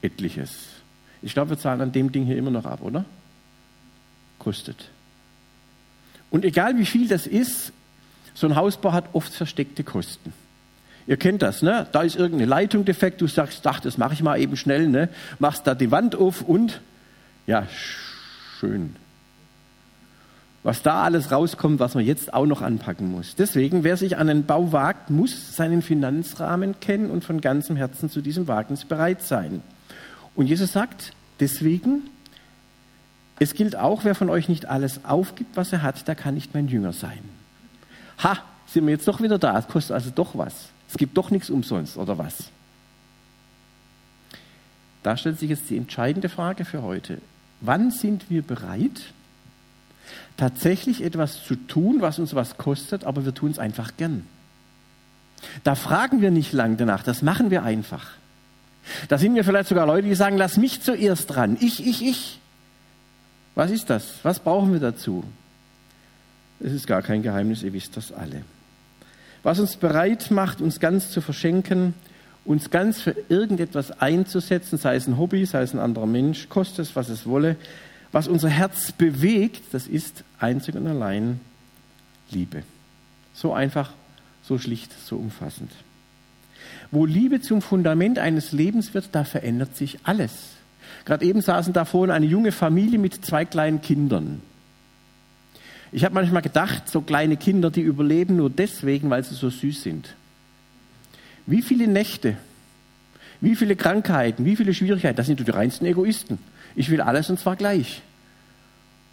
etliches. 0.00 0.50
Ich 1.20 1.34
glaube, 1.34 1.50
wir 1.50 1.58
zahlen 1.58 1.82
an 1.82 1.92
dem 1.92 2.10
Ding 2.10 2.24
hier 2.24 2.38
immer 2.38 2.50
noch 2.50 2.64
ab, 2.64 2.80
oder? 2.80 3.04
Kostet. 4.38 4.88
Und 6.30 6.46
egal 6.46 6.78
wie 6.78 6.86
viel 6.86 7.06
das 7.06 7.26
ist, 7.26 7.70
so 8.32 8.46
ein 8.46 8.56
Hausbau 8.56 8.92
hat 8.92 9.04
oft 9.12 9.34
versteckte 9.34 9.84
Kosten. 9.84 10.32
Ihr 11.06 11.18
kennt 11.18 11.42
das, 11.42 11.60
ne? 11.60 11.86
Da 11.92 12.00
ist 12.00 12.16
irgendeine 12.16 12.46
Leitung 12.46 12.86
defekt, 12.86 13.20
du 13.20 13.26
sagst, 13.26 13.66
ach, 13.66 13.80
das 13.80 13.98
mache 13.98 14.14
ich 14.14 14.22
mal 14.22 14.40
eben 14.40 14.56
schnell, 14.56 14.88
ne? 14.88 15.10
Machst 15.38 15.66
da 15.66 15.74
die 15.74 15.90
Wand 15.90 16.16
auf 16.16 16.40
und 16.40 16.80
ja, 17.46 17.66
schön 18.58 18.96
was 20.66 20.82
da 20.82 21.04
alles 21.04 21.30
rauskommt, 21.30 21.78
was 21.78 21.94
man 21.94 22.04
jetzt 22.04 22.34
auch 22.34 22.44
noch 22.44 22.60
anpacken 22.60 23.08
muss. 23.08 23.36
Deswegen, 23.36 23.84
wer 23.84 23.96
sich 23.96 24.16
an 24.16 24.28
einen 24.28 24.46
Bau 24.46 24.72
wagt, 24.72 25.10
muss 25.10 25.54
seinen 25.54 25.80
Finanzrahmen 25.80 26.80
kennen 26.80 27.08
und 27.08 27.24
von 27.24 27.40
ganzem 27.40 27.76
Herzen 27.76 28.10
zu 28.10 28.20
diesem 28.20 28.48
Wagnis 28.48 28.84
bereit 28.84 29.22
sein. 29.22 29.62
Und 30.34 30.48
Jesus 30.48 30.72
sagt, 30.72 31.12
deswegen, 31.38 32.10
es 33.38 33.54
gilt 33.54 33.76
auch, 33.76 34.02
wer 34.02 34.16
von 34.16 34.28
euch 34.28 34.48
nicht 34.48 34.66
alles 34.66 35.04
aufgibt, 35.04 35.56
was 35.56 35.72
er 35.72 35.82
hat, 35.82 36.08
der 36.08 36.16
kann 36.16 36.34
nicht 36.34 36.52
mein 36.52 36.66
Jünger 36.66 36.92
sein. 36.92 37.20
Ha, 38.24 38.38
sind 38.66 38.86
wir 38.86 38.94
jetzt 38.94 39.06
doch 39.06 39.22
wieder 39.22 39.38
da, 39.38 39.56
es 39.56 39.68
kostet 39.68 39.92
also 39.92 40.10
doch 40.12 40.36
was. 40.36 40.70
Es 40.90 40.96
gibt 40.96 41.16
doch 41.16 41.30
nichts 41.30 41.48
umsonst, 41.48 41.96
oder 41.96 42.18
was? 42.18 42.50
Da 45.04 45.16
stellt 45.16 45.38
sich 45.38 45.50
jetzt 45.50 45.70
die 45.70 45.76
entscheidende 45.76 46.28
Frage 46.28 46.64
für 46.64 46.82
heute. 46.82 47.18
Wann 47.60 47.92
sind 47.92 48.30
wir 48.30 48.42
bereit, 48.42 49.12
tatsächlich 50.36 51.02
etwas 51.02 51.44
zu 51.44 51.56
tun, 51.56 52.00
was 52.00 52.18
uns 52.18 52.34
was 52.34 52.56
kostet, 52.56 53.04
aber 53.04 53.24
wir 53.24 53.34
tun 53.34 53.50
es 53.50 53.58
einfach 53.58 53.96
gern. 53.96 54.26
Da 55.64 55.74
fragen 55.74 56.20
wir 56.20 56.30
nicht 56.30 56.52
lang 56.52 56.76
danach, 56.76 57.02
das 57.02 57.22
machen 57.22 57.50
wir 57.50 57.62
einfach. 57.62 58.10
Da 59.08 59.18
sind 59.18 59.34
wir 59.34 59.44
vielleicht 59.44 59.68
sogar 59.68 59.86
Leute, 59.86 60.08
die 60.08 60.14
sagen, 60.14 60.36
lass 60.36 60.56
mich 60.56 60.80
zuerst 60.80 61.34
dran. 61.34 61.56
Ich, 61.60 61.84
ich, 61.86 62.04
ich. 62.04 62.40
Was 63.54 63.70
ist 63.70 63.90
das? 63.90 64.20
Was 64.22 64.38
brauchen 64.38 64.72
wir 64.72 64.80
dazu? 64.80 65.24
Es 66.60 66.72
ist 66.72 66.86
gar 66.86 67.02
kein 67.02 67.22
Geheimnis, 67.22 67.62
ihr 67.62 67.72
wisst 67.72 67.96
das 67.96 68.12
alle. 68.12 68.42
Was 69.42 69.60
uns 69.60 69.76
bereit 69.76 70.30
macht, 70.30 70.60
uns 70.60 70.80
ganz 70.80 71.10
zu 71.10 71.20
verschenken, 71.20 71.94
uns 72.44 72.70
ganz 72.70 73.00
für 73.00 73.16
irgendetwas 73.28 74.00
einzusetzen, 74.00 74.78
sei 74.78 74.96
es 74.96 75.06
ein 75.06 75.18
Hobby, 75.18 75.44
sei 75.46 75.62
es 75.62 75.74
ein 75.74 75.80
anderer 75.80 76.06
Mensch, 76.06 76.48
kostet 76.48 76.86
es, 76.86 76.96
was 76.96 77.08
es 77.08 77.26
wolle, 77.26 77.56
was 78.16 78.28
unser 78.28 78.48
Herz 78.48 78.92
bewegt, 78.92 79.62
das 79.72 79.86
ist 79.86 80.24
einzig 80.40 80.74
und 80.74 80.86
allein 80.86 81.38
Liebe. 82.30 82.62
So 83.34 83.52
einfach, 83.52 83.92
so 84.42 84.56
schlicht, 84.56 84.90
so 85.04 85.16
umfassend. 85.16 85.70
Wo 86.90 87.04
Liebe 87.04 87.42
zum 87.42 87.60
Fundament 87.60 88.18
eines 88.18 88.52
Lebens 88.52 88.94
wird, 88.94 89.10
da 89.12 89.24
verändert 89.24 89.76
sich 89.76 89.98
alles. 90.04 90.32
Gerade 91.04 91.26
eben 91.26 91.42
saßen 91.42 91.74
da 91.74 91.84
vorne 91.84 92.14
eine 92.14 92.24
junge 92.24 92.52
Familie 92.52 92.98
mit 92.98 93.22
zwei 93.22 93.44
kleinen 93.44 93.82
Kindern. 93.82 94.40
Ich 95.92 96.02
habe 96.02 96.14
manchmal 96.14 96.40
gedacht, 96.40 96.88
so 96.88 97.02
kleine 97.02 97.36
Kinder, 97.36 97.70
die 97.70 97.82
überleben 97.82 98.36
nur 98.36 98.48
deswegen, 98.48 99.10
weil 99.10 99.24
sie 99.24 99.34
so 99.34 99.50
süß 99.50 99.82
sind. 99.82 100.14
Wie 101.44 101.60
viele 101.60 101.86
Nächte, 101.86 102.38
wie 103.42 103.56
viele 103.56 103.76
Krankheiten, 103.76 104.46
wie 104.46 104.56
viele 104.56 104.72
Schwierigkeiten, 104.72 105.18
das 105.18 105.26
sind 105.26 105.46
die 105.46 105.50
reinsten 105.50 105.84
Egoisten. 105.84 106.38
Ich 106.76 106.90
will 106.90 107.02
alles 107.02 107.28
und 107.28 107.38
zwar 107.38 107.56
gleich. 107.56 108.02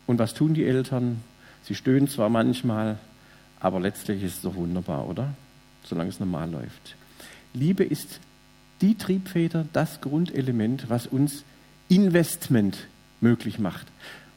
Und 0.05 0.19
was 0.19 0.33
tun 0.33 0.53
die 0.53 0.65
Eltern? 0.65 1.21
Sie 1.63 1.75
stöhnen 1.75 2.07
zwar 2.07 2.29
manchmal, 2.29 2.97
aber 3.59 3.79
letztlich 3.79 4.23
ist 4.23 4.35
es 4.35 4.41
doch 4.41 4.55
wunderbar, 4.55 5.07
oder? 5.07 5.33
Solange 5.83 6.09
es 6.09 6.19
normal 6.19 6.49
läuft. 6.51 6.95
Liebe 7.53 7.83
ist 7.83 8.19
die 8.81 8.95
Triebfeder, 8.95 9.65
das 9.73 10.01
Grundelement, 10.01 10.89
was 10.89 11.07
uns 11.07 11.43
Investment 11.87 12.77
möglich 13.21 13.59
macht 13.59 13.87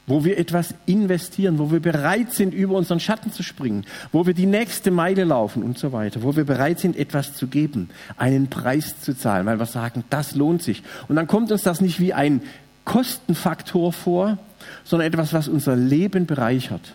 wo 0.07 0.23
wir 0.23 0.39
etwas 0.39 0.73
investieren, 0.85 1.59
wo 1.59 1.69
wir 1.69 1.81
bereit 1.81 2.33
sind, 2.33 2.53
über 2.53 2.75
unseren 2.75 3.01
Schatten 3.01 3.31
zu 3.33 3.43
springen, 3.43 3.85
wo 4.13 4.25
wir 4.25 4.33
die 4.33 4.45
nächste 4.45 4.89
Meile 4.89 5.25
laufen 5.25 5.61
und 5.61 5.77
so 5.77 5.91
weiter, 5.91 6.23
wo 6.23 6.35
wir 6.35 6.45
bereit 6.45 6.79
sind, 6.79 6.95
etwas 6.95 7.35
zu 7.35 7.47
geben, 7.47 7.89
einen 8.15 8.47
Preis 8.47 9.01
zu 9.01 9.15
zahlen, 9.15 9.45
weil 9.45 9.59
wir 9.59 9.65
sagen, 9.65 10.05
das 10.09 10.33
lohnt 10.33 10.63
sich. 10.63 10.81
Und 11.09 11.17
dann 11.17 11.27
kommt 11.27 11.51
uns 11.51 11.63
das 11.63 11.81
nicht 11.81 11.99
wie 11.99 12.13
ein 12.13 12.41
Kostenfaktor 12.85 13.91
vor, 13.91 14.37
sondern 14.83 15.07
etwas, 15.07 15.33
was 15.33 15.47
unser 15.47 15.75
Leben 15.75 16.25
bereichert. 16.25 16.93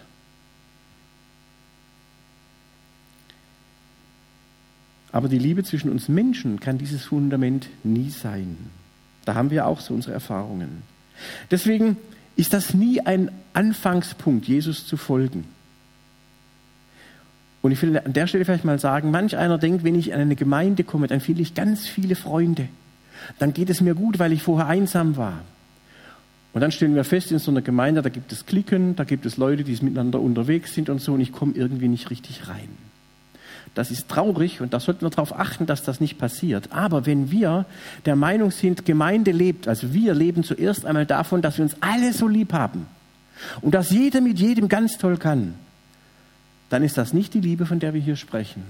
Aber 5.13 5.29
die 5.29 5.39
Liebe 5.39 5.63
zwischen 5.63 5.91
uns 5.91 6.09
Menschen 6.09 6.59
kann 6.59 6.79
dieses 6.79 7.05
Fundament 7.05 7.69
nie 7.85 8.11
sein. 8.11 8.57
Da 9.27 9.35
haben 9.35 9.51
wir 9.51 9.67
auch 9.67 9.81
so 9.81 9.93
unsere 9.93 10.15
Erfahrungen. 10.15 10.83
Deswegen 11.51 11.99
ist 12.35 12.55
das 12.55 12.73
nie 12.73 13.01
ein 13.01 13.31
Anfangspunkt, 13.53 14.49
Jesus 14.49 14.87
zu 14.87 14.97
folgen. 14.97 15.45
Und 17.61 17.71
ich 17.71 17.81
will 17.83 17.97
an 17.97 18.13
der 18.13 18.27
Stelle 18.27 18.45
vielleicht 18.45 18.65
mal 18.65 18.79
sagen, 18.79 19.11
manch 19.11 19.37
einer 19.37 19.59
denkt, 19.59 19.85
wenn 19.85 19.95
ich 19.95 20.09
in 20.09 20.15
eine 20.15 20.35
Gemeinde 20.35 20.83
komme, 20.83 21.07
dann 21.07 21.21
finde 21.21 21.43
ich 21.43 21.55
ganz 21.55 21.87
viele 21.87 22.17
Freunde. 22.17 22.69
Dann 23.39 23.53
geht 23.53 23.71
es 23.71 23.81
mir 23.81 23.95
gut, 23.95 24.19
weil 24.19 24.33
ich 24.33 24.43
vorher 24.43 24.67
einsam 24.67 25.17
war. 25.17 25.43
Und 26.53 26.61
dann 26.61 26.71
stellen 26.71 26.95
wir 26.95 27.05
fest, 27.05 27.33
in 27.33 27.39
so 27.39 27.51
einer 27.51 27.63
Gemeinde, 27.63 28.03
da 28.03 28.11
gibt 28.11 28.31
es 28.31 28.45
Klicken, 28.45 28.95
da 28.97 29.05
gibt 29.05 29.25
es 29.25 29.37
Leute, 29.39 29.65
die 29.65 29.73
miteinander 29.83 30.21
unterwegs 30.21 30.75
sind 30.75 30.91
und 30.91 31.01
so, 31.01 31.15
und 31.15 31.21
ich 31.21 31.33
komme 31.33 31.55
irgendwie 31.55 31.89
nicht 31.89 32.11
richtig 32.11 32.49
rein. 32.49 32.69
Das 33.75 33.91
ist 33.91 34.09
traurig 34.09 34.61
und 34.61 34.75
da 34.75 34.81
sollten 34.81 35.01
wir 35.01 35.09
darauf 35.09 35.39
achten, 35.39 35.65
dass 35.65 35.83
das 35.83 35.99
nicht 35.99 36.19
passiert. 36.19 36.73
Aber 36.73 37.07
wenn 37.07 37.31
wir 37.31 37.65
der 38.05 38.17
Meinung 38.17 38.51
sind, 38.51 38.85
Gemeinde 38.85 39.31
lebt, 39.31 39.67
also 39.67 39.95
wir 39.95 40.13
leben 40.13 40.45
zuerst 40.45 40.85
einmal 40.85 41.07
davon, 41.07 41.41
dass 41.41 41.57
wir 41.57 41.65
uns 41.65 41.77
alle 41.81 42.13
so 42.13 42.29
lieb 42.29 42.53
haben 42.53 42.87
und 43.63 43.73
dass 43.73 43.91
jeder 43.91 44.21
mit 44.21 44.39
jedem 44.39 44.69
ganz 44.69 44.99
toll 44.99 45.17
kann, 45.17 45.55
dann 46.69 46.83
ist 46.83 46.99
das 46.99 47.15
nicht 47.15 47.33
die 47.33 47.41
Liebe, 47.41 47.65
von 47.65 47.79
der 47.79 47.95
wir 47.95 48.01
hier 48.01 48.17
sprechen. 48.17 48.63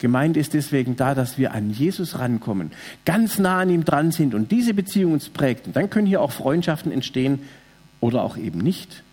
Gemeinde 0.00 0.40
ist 0.40 0.54
deswegen 0.54 0.96
da, 0.96 1.14
dass 1.14 1.38
wir 1.38 1.52
an 1.52 1.70
Jesus 1.70 2.18
rankommen, 2.18 2.72
ganz 3.04 3.38
nah 3.38 3.60
an 3.60 3.70
ihm 3.70 3.84
dran 3.84 4.10
sind 4.10 4.34
und 4.34 4.50
diese 4.50 4.74
Beziehung 4.74 5.12
uns 5.12 5.28
prägt. 5.28 5.68
Und 5.68 5.76
dann 5.76 5.90
können 5.90 6.06
hier 6.06 6.22
auch 6.22 6.32
Freundschaften 6.32 6.90
entstehen 6.90 7.40
oder 8.00 8.22
auch 8.22 8.36
eben 8.36 8.58
nicht. 8.58 9.04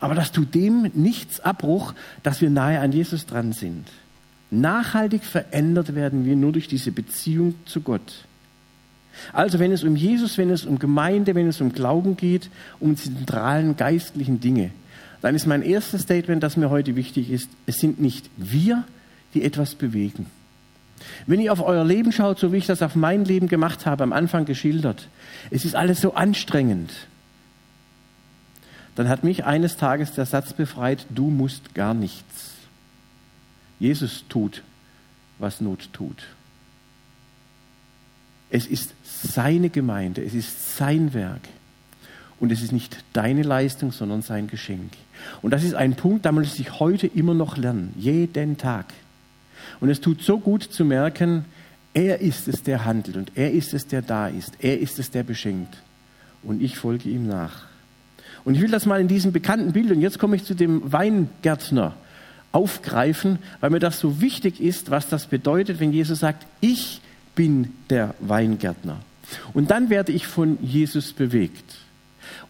Aber 0.00 0.14
das 0.14 0.32
tut 0.32 0.54
dem 0.54 0.90
nichts 0.94 1.40
Abbruch, 1.40 1.94
dass 2.22 2.40
wir 2.40 2.50
nahe 2.50 2.80
an 2.80 2.92
Jesus 2.92 3.26
dran 3.26 3.52
sind. 3.52 3.86
Nachhaltig 4.50 5.24
verändert 5.24 5.94
werden 5.94 6.24
wir 6.24 6.36
nur 6.36 6.52
durch 6.52 6.68
diese 6.68 6.92
Beziehung 6.92 7.54
zu 7.66 7.80
Gott. 7.80 8.26
Also 9.32 9.58
wenn 9.58 9.72
es 9.72 9.84
um 9.84 9.96
Jesus, 9.96 10.38
wenn 10.38 10.50
es 10.50 10.64
um 10.64 10.78
Gemeinde, 10.78 11.34
wenn 11.34 11.48
es 11.48 11.60
um 11.60 11.72
Glauben 11.72 12.16
geht, 12.16 12.50
um 12.80 12.96
zentralen 12.96 13.76
geistlichen 13.76 14.40
Dinge, 14.40 14.70
dann 15.20 15.34
ist 15.34 15.46
mein 15.46 15.62
erstes 15.62 16.02
Statement, 16.02 16.42
das 16.42 16.56
mir 16.56 16.70
heute 16.70 16.96
wichtig 16.96 17.30
ist, 17.30 17.48
es 17.66 17.76
sind 17.76 18.00
nicht 18.00 18.28
wir, 18.36 18.84
die 19.34 19.44
etwas 19.44 19.74
bewegen. 19.74 20.26
Wenn 21.26 21.40
ihr 21.40 21.52
auf 21.52 21.62
euer 21.62 21.84
Leben 21.84 22.12
schaut, 22.12 22.38
so 22.38 22.52
wie 22.52 22.58
ich 22.58 22.66
das 22.66 22.82
auf 22.82 22.94
mein 22.94 23.24
Leben 23.24 23.48
gemacht 23.48 23.86
habe, 23.86 24.04
am 24.04 24.12
Anfang 24.12 24.44
geschildert, 24.44 25.08
es 25.50 25.64
ist 25.64 25.74
alles 25.74 26.00
so 26.00 26.14
anstrengend, 26.14 26.92
dann 28.94 29.08
hat 29.08 29.24
mich 29.24 29.44
eines 29.44 29.76
Tages 29.76 30.12
der 30.12 30.26
Satz 30.26 30.52
befreit, 30.52 31.06
du 31.10 31.28
musst 31.28 31.74
gar 31.74 31.94
nichts. 31.94 32.52
Jesus 33.78 34.24
tut, 34.28 34.62
was 35.38 35.60
Not 35.60 35.88
tut. 35.92 36.22
Es 38.50 38.66
ist 38.66 38.94
seine 39.02 39.70
Gemeinde, 39.70 40.22
es 40.22 40.34
ist 40.34 40.76
sein 40.76 41.14
Werk. 41.14 41.48
Und 42.38 42.52
es 42.52 42.60
ist 42.60 42.72
nicht 42.72 43.04
deine 43.12 43.44
Leistung, 43.44 43.92
sondern 43.92 44.20
sein 44.20 44.48
Geschenk. 44.48 44.92
Und 45.42 45.52
das 45.52 45.62
ist 45.62 45.74
ein 45.74 45.94
Punkt, 45.94 46.26
da 46.26 46.32
muss 46.32 46.58
ich 46.58 46.80
heute 46.80 47.06
immer 47.06 47.34
noch 47.34 47.56
lernen, 47.56 47.94
jeden 47.96 48.58
Tag. 48.58 48.92
Und 49.80 49.90
es 49.90 50.00
tut 50.00 50.22
so 50.22 50.38
gut 50.38 50.62
zu 50.62 50.84
merken, 50.84 51.44
er 51.94 52.20
ist 52.20 52.48
es, 52.48 52.62
der 52.62 52.84
handelt 52.84 53.16
und 53.16 53.32
er 53.34 53.52
ist 53.52 53.74
es, 53.74 53.86
der 53.86 54.02
da 54.02 54.28
ist. 54.28 54.54
Er 54.60 54.80
ist 54.80 54.98
es, 54.98 55.10
der 55.10 55.22
beschenkt. 55.22 55.76
Und 56.42 56.62
ich 56.62 56.78
folge 56.78 57.08
ihm 57.08 57.26
nach. 57.26 57.66
Und 58.44 58.54
ich 58.54 58.60
will 58.60 58.70
das 58.70 58.86
mal 58.86 59.00
in 59.00 59.08
diesem 59.08 59.32
bekannten 59.32 59.72
Bild, 59.72 59.90
und 59.90 60.00
jetzt 60.00 60.18
komme 60.18 60.36
ich 60.36 60.44
zu 60.44 60.54
dem 60.54 60.92
Weingärtner 60.92 61.94
aufgreifen, 62.50 63.38
weil 63.60 63.70
mir 63.70 63.78
das 63.78 64.00
so 64.00 64.20
wichtig 64.20 64.60
ist, 64.60 64.90
was 64.90 65.08
das 65.08 65.26
bedeutet, 65.26 65.80
wenn 65.80 65.92
Jesus 65.92 66.20
sagt, 66.20 66.46
ich 66.60 67.00
bin 67.34 67.72
der 67.88 68.14
Weingärtner. 68.20 68.98
Und 69.54 69.70
dann 69.70 69.90
werde 69.90 70.12
ich 70.12 70.26
von 70.26 70.58
Jesus 70.62 71.12
bewegt. 71.12 71.76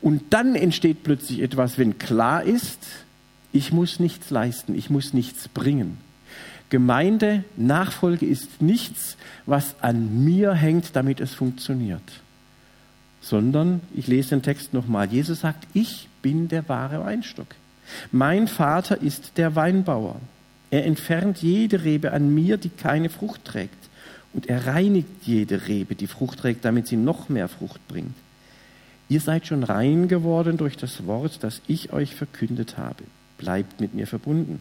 Und 0.01 0.23
dann 0.31 0.55
entsteht 0.55 1.05
plötzlich 1.05 1.41
etwas, 1.41 1.79
wenn 1.79 1.99
klar 1.99 2.43
ist, 2.43 2.81
ich 3.53 3.73
muss 3.73 4.01
nichts 4.01 4.31
leisten, 4.31 4.75
ich 4.75 4.91
muss 4.91 5.13
nichts 5.13 5.49
bringen. 5.49 5.99
Gemeinde, 6.73 7.45
Nachfolge 7.59 8.25
ist 8.25 8.63
nichts, 8.63 9.19
was 9.45 9.75
an 9.83 10.25
mir 10.25 10.55
hängt, 10.55 10.97
damit 10.97 11.21
es 11.21 11.35
funktioniert. 11.35 12.01
Sondern, 13.21 13.83
ich 13.95 14.07
lese 14.07 14.31
den 14.31 14.41
Text 14.41 14.73
nochmal, 14.73 15.13
Jesus 15.13 15.41
sagt, 15.41 15.69
ich 15.75 16.09
bin 16.23 16.49
der 16.49 16.67
wahre 16.71 17.05
Weinstock. 17.05 17.49
Mein 18.11 18.49
Vater 18.49 19.03
ist 19.03 19.37
der 19.37 19.55
Weinbauer. 19.55 20.19
Er 20.71 20.87
entfernt 20.87 21.43
jede 21.43 21.85
Rebe 21.85 22.13
an 22.13 22.35
mir, 22.35 22.57
die 22.57 22.71
keine 22.71 23.11
Frucht 23.11 23.45
trägt. 23.45 23.91
Und 24.33 24.47
er 24.47 24.67
reinigt 24.67 25.11
jede 25.25 25.69
Rebe, 25.69 25.95
die 25.95 26.07
Frucht 26.07 26.39
trägt, 26.39 26.65
damit 26.65 26.89
sie 26.89 26.97
noch 26.97 27.29
mehr 27.29 27.49
Frucht 27.49 27.87
bringt. 27.87 28.15
Ihr 29.11 29.21
seid 29.21 29.47
schon 29.47 29.63
rein 29.63 30.09
geworden 30.09 30.57
durch 30.57 30.79
das 30.79 31.07
Wort, 31.07 31.41
das 31.43 31.61
ich 31.67 31.93
euch 31.93 32.15
verkündet 32.15 32.79
habe. 32.79 33.05
Bleibt 33.37 33.79
mit 33.79 33.93
mir 33.93 34.07
verbunden. 34.07 34.59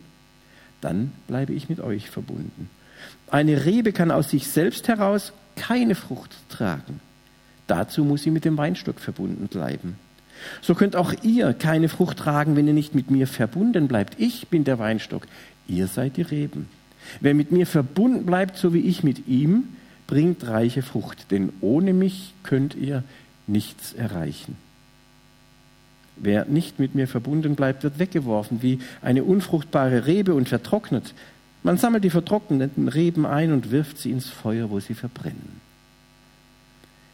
Dann 0.82 1.12
bleibe 1.28 1.54
ich 1.54 1.70
mit 1.70 1.80
euch 1.80 2.10
verbunden. 2.10 2.70
Eine 3.30 3.66
Rebe 3.66 3.94
kann 3.94 4.12
aus 4.12 4.30
sich 4.30 4.48
selbst 4.48 4.88
heraus 4.88 5.34
keine 5.56 5.96
Frucht 5.96 6.32
tragen. 6.50 7.00
Dazu 7.68 8.04
muss 8.04 8.24
sie 8.24 8.32
mit 8.32 8.46
dem 8.46 8.58
Weinstock 8.58 9.00
verbunden 9.00 9.48
bleiben. 9.48 9.96
So 10.62 10.76
könnt 10.76 10.96
auch 10.96 11.14
ihr 11.24 11.54
keine 11.54 11.88
Frucht 11.88 12.18
tragen, 12.18 12.56
wenn 12.56 12.68
ihr 12.68 12.74
nicht 12.74 12.96
mit 12.96 13.12
mir 13.12 13.28
verbunden 13.28 13.88
bleibt. 13.88 14.20
Ich 14.20 14.48
bin 14.48 14.64
der 14.64 14.80
Weinstock, 14.80 15.28
ihr 15.68 15.88
seid 15.88 16.18
die 16.18 16.24
Reben. 16.24 16.68
Wer 17.20 17.34
mit 17.34 17.52
mir 17.52 17.68
verbunden 17.68 18.26
bleibt, 18.26 18.58
so 18.58 18.74
wie 18.74 18.82
ich 18.82 19.04
mit 19.04 19.28
ihm, 19.28 19.70
bringt 20.08 20.48
reiche 20.48 20.82
Frucht, 20.82 21.32
denn 21.32 21.54
ohne 21.62 21.94
mich 21.94 22.34
könnt 22.44 22.76
ihr 22.76 23.04
nichts 23.48 23.94
erreichen. 23.94 24.58
Wer 26.24 26.46
nicht 26.46 26.78
mit 26.78 26.94
mir 26.94 27.08
verbunden 27.08 27.56
bleibt, 27.56 27.82
wird 27.82 27.98
weggeworfen 27.98 28.62
wie 28.62 28.80
eine 29.02 29.24
unfruchtbare 29.24 30.06
Rebe 30.06 30.36
und 30.36 30.50
vertrocknet. 30.50 31.16
Man 31.64 31.78
sammelt 31.78 32.04
die 32.04 32.12
vertrockneten 32.12 32.88
Reben 32.88 33.26
ein 33.26 33.52
und 33.52 33.72
wirft 33.72 33.98
sie 33.98 34.12
ins 34.12 34.30
Feuer, 34.30 34.70
wo 34.70 34.80
sie 34.80 34.94
verbrennen. 34.94 35.62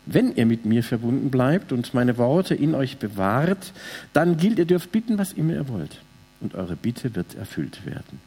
Wenn 0.06 0.36
ihr 0.36 0.46
mit 0.46 0.66
mir 0.66 0.84
verbunden 0.84 1.32
bleibt 1.32 1.72
und 1.72 1.94
meine 1.94 2.18
Worte 2.18 2.54
in 2.54 2.76
euch 2.76 2.98
bewahrt, 2.98 3.72
dann 4.12 4.36
gilt, 4.36 4.60
ihr 4.60 4.66
dürft 4.66 4.92
bitten, 4.92 5.18
was 5.18 5.32
immer 5.32 5.54
ihr 5.54 5.70
wollt. 5.70 6.02
Und 6.42 6.56
eure 6.56 6.76
Bitte 6.76 7.16
wird 7.16 7.36
erfüllt 7.36 7.86
werden. 7.86 8.20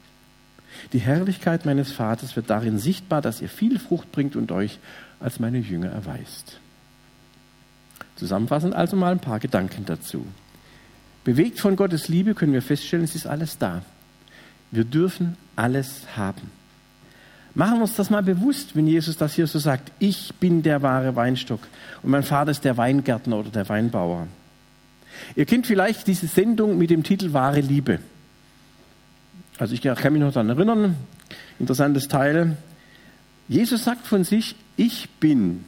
Die 0.95 0.99
Herrlichkeit 0.99 1.67
meines 1.67 1.93
Vaters 1.93 2.37
wird 2.37 2.49
darin 2.49 2.79
sichtbar, 2.79 3.21
dass 3.21 3.43
ihr 3.43 3.49
viel 3.51 3.79
Frucht 3.79 4.13
bringt 4.13 4.35
und 4.35 4.51
euch 4.51 4.79
als 5.21 5.41
meine 5.41 5.59
Jünger 5.59 5.91
erweist. 5.91 6.59
Zusammenfassend 8.17 8.75
also 8.75 8.97
mal 8.97 9.13
ein 9.13 9.21
paar 9.21 9.41
Gedanken 9.41 9.85
dazu. 9.85 10.27
Bewegt 11.31 11.61
von 11.61 11.77
Gottes 11.77 12.09
Liebe 12.09 12.35
können 12.35 12.53
wir 12.53 12.61
feststellen, 12.61 13.05
es 13.05 13.15
ist 13.15 13.25
alles 13.25 13.57
da. 13.57 13.83
Wir 14.73 14.83
dürfen 14.83 15.37
alles 15.55 16.03
haben. 16.17 16.51
Machen 17.55 17.77
wir 17.77 17.83
uns 17.83 17.95
das 17.95 18.11
mal 18.11 18.25
bewusst, 18.25 18.75
wenn 18.75 18.89
Jesus 18.89 19.17
das 19.17 19.35
hier 19.35 19.47
so 19.47 19.61
sagt. 19.61 19.93
Ich 20.01 20.35
bin 20.41 20.65
der 20.65 20.83
wahre 20.83 21.15
Weinstock 21.15 21.61
und 22.03 22.11
mein 22.11 22.25
Vater 22.25 22.51
ist 22.51 22.65
der 22.65 22.77
Weingärtner 22.77 23.37
oder 23.37 23.51
der 23.51 23.69
Weinbauer. 23.69 24.27
Ihr 25.37 25.47
kennt 25.47 25.69
vielleicht 25.69 26.09
diese 26.09 26.27
Sendung 26.27 26.77
mit 26.79 26.91
dem 26.91 27.05
Titel 27.05 27.33
Wahre 27.33 27.61
Liebe. 27.61 28.01
Also 29.57 29.73
ich 29.73 29.83
kann 29.83 30.13
mich 30.13 30.23
noch 30.23 30.33
daran 30.33 30.49
erinnern, 30.49 30.97
interessantes 31.61 32.09
Teil. 32.09 32.57
Jesus 33.47 33.85
sagt 33.85 34.05
von 34.05 34.25
sich, 34.25 34.57
ich 34.77 35.09
bin 35.21 35.65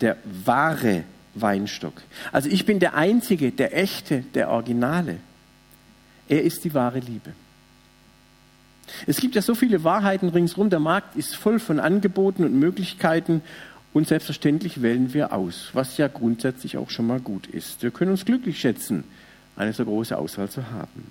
der 0.00 0.16
wahre 0.44 1.04
Weinstock. 1.34 2.02
Also 2.32 2.48
ich 2.48 2.66
bin 2.66 2.78
der 2.78 2.94
Einzige, 2.94 3.52
der 3.52 3.76
Echte, 3.76 4.24
der 4.34 4.50
Originale. 4.50 5.16
Er 6.28 6.42
ist 6.42 6.64
die 6.64 6.74
wahre 6.74 7.00
Liebe. 7.00 7.32
Es 9.06 9.18
gibt 9.18 9.34
ja 9.34 9.42
so 9.42 9.54
viele 9.54 9.84
Wahrheiten 9.84 10.28
ringsherum. 10.28 10.70
Der 10.70 10.80
Markt 10.80 11.16
ist 11.16 11.36
voll 11.36 11.58
von 11.58 11.80
Angeboten 11.80 12.44
und 12.44 12.54
Möglichkeiten. 12.58 13.42
Und 13.92 14.08
selbstverständlich 14.08 14.82
wählen 14.82 15.14
wir 15.14 15.32
aus, 15.32 15.70
was 15.72 15.96
ja 15.98 16.08
grundsätzlich 16.08 16.76
auch 16.76 16.90
schon 16.90 17.06
mal 17.06 17.20
gut 17.20 17.46
ist. 17.46 17.82
Wir 17.82 17.90
können 17.90 18.10
uns 18.10 18.24
glücklich 18.24 18.58
schätzen, 18.58 19.04
eine 19.56 19.72
so 19.72 19.84
große 19.84 20.16
Auswahl 20.16 20.48
zu 20.48 20.70
haben. 20.70 21.10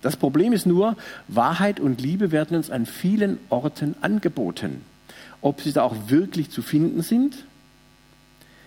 Das 0.00 0.16
Problem 0.16 0.52
ist 0.52 0.66
nur, 0.66 0.96
Wahrheit 1.28 1.78
und 1.78 2.00
Liebe 2.00 2.32
werden 2.32 2.56
uns 2.56 2.70
an 2.70 2.86
vielen 2.86 3.38
Orten 3.50 3.94
angeboten. 4.00 4.80
Ob 5.42 5.60
sie 5.60 5.72
da 5.72 5.82
auch 5.82 5.94
wirklich 6.08 6.50
zu 6.50 6.62
finden 6.62 7.02
sind? 7.02 7.44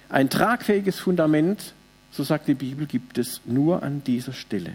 Ein 0.09 0.29
tragfähiges 0.29 0.99
Fundament, 0.99 1.73
so 2.11 2.23
sagt 2.23 2.47
die 2.47 2.53
Bibel, 2.53 2.85
gibt 2.85 3.17
es 3.17 3.41
nur 3.45 3.83
an 3.83 4.03
dieser 4.03 4.33
Stelle. 4.33 4.73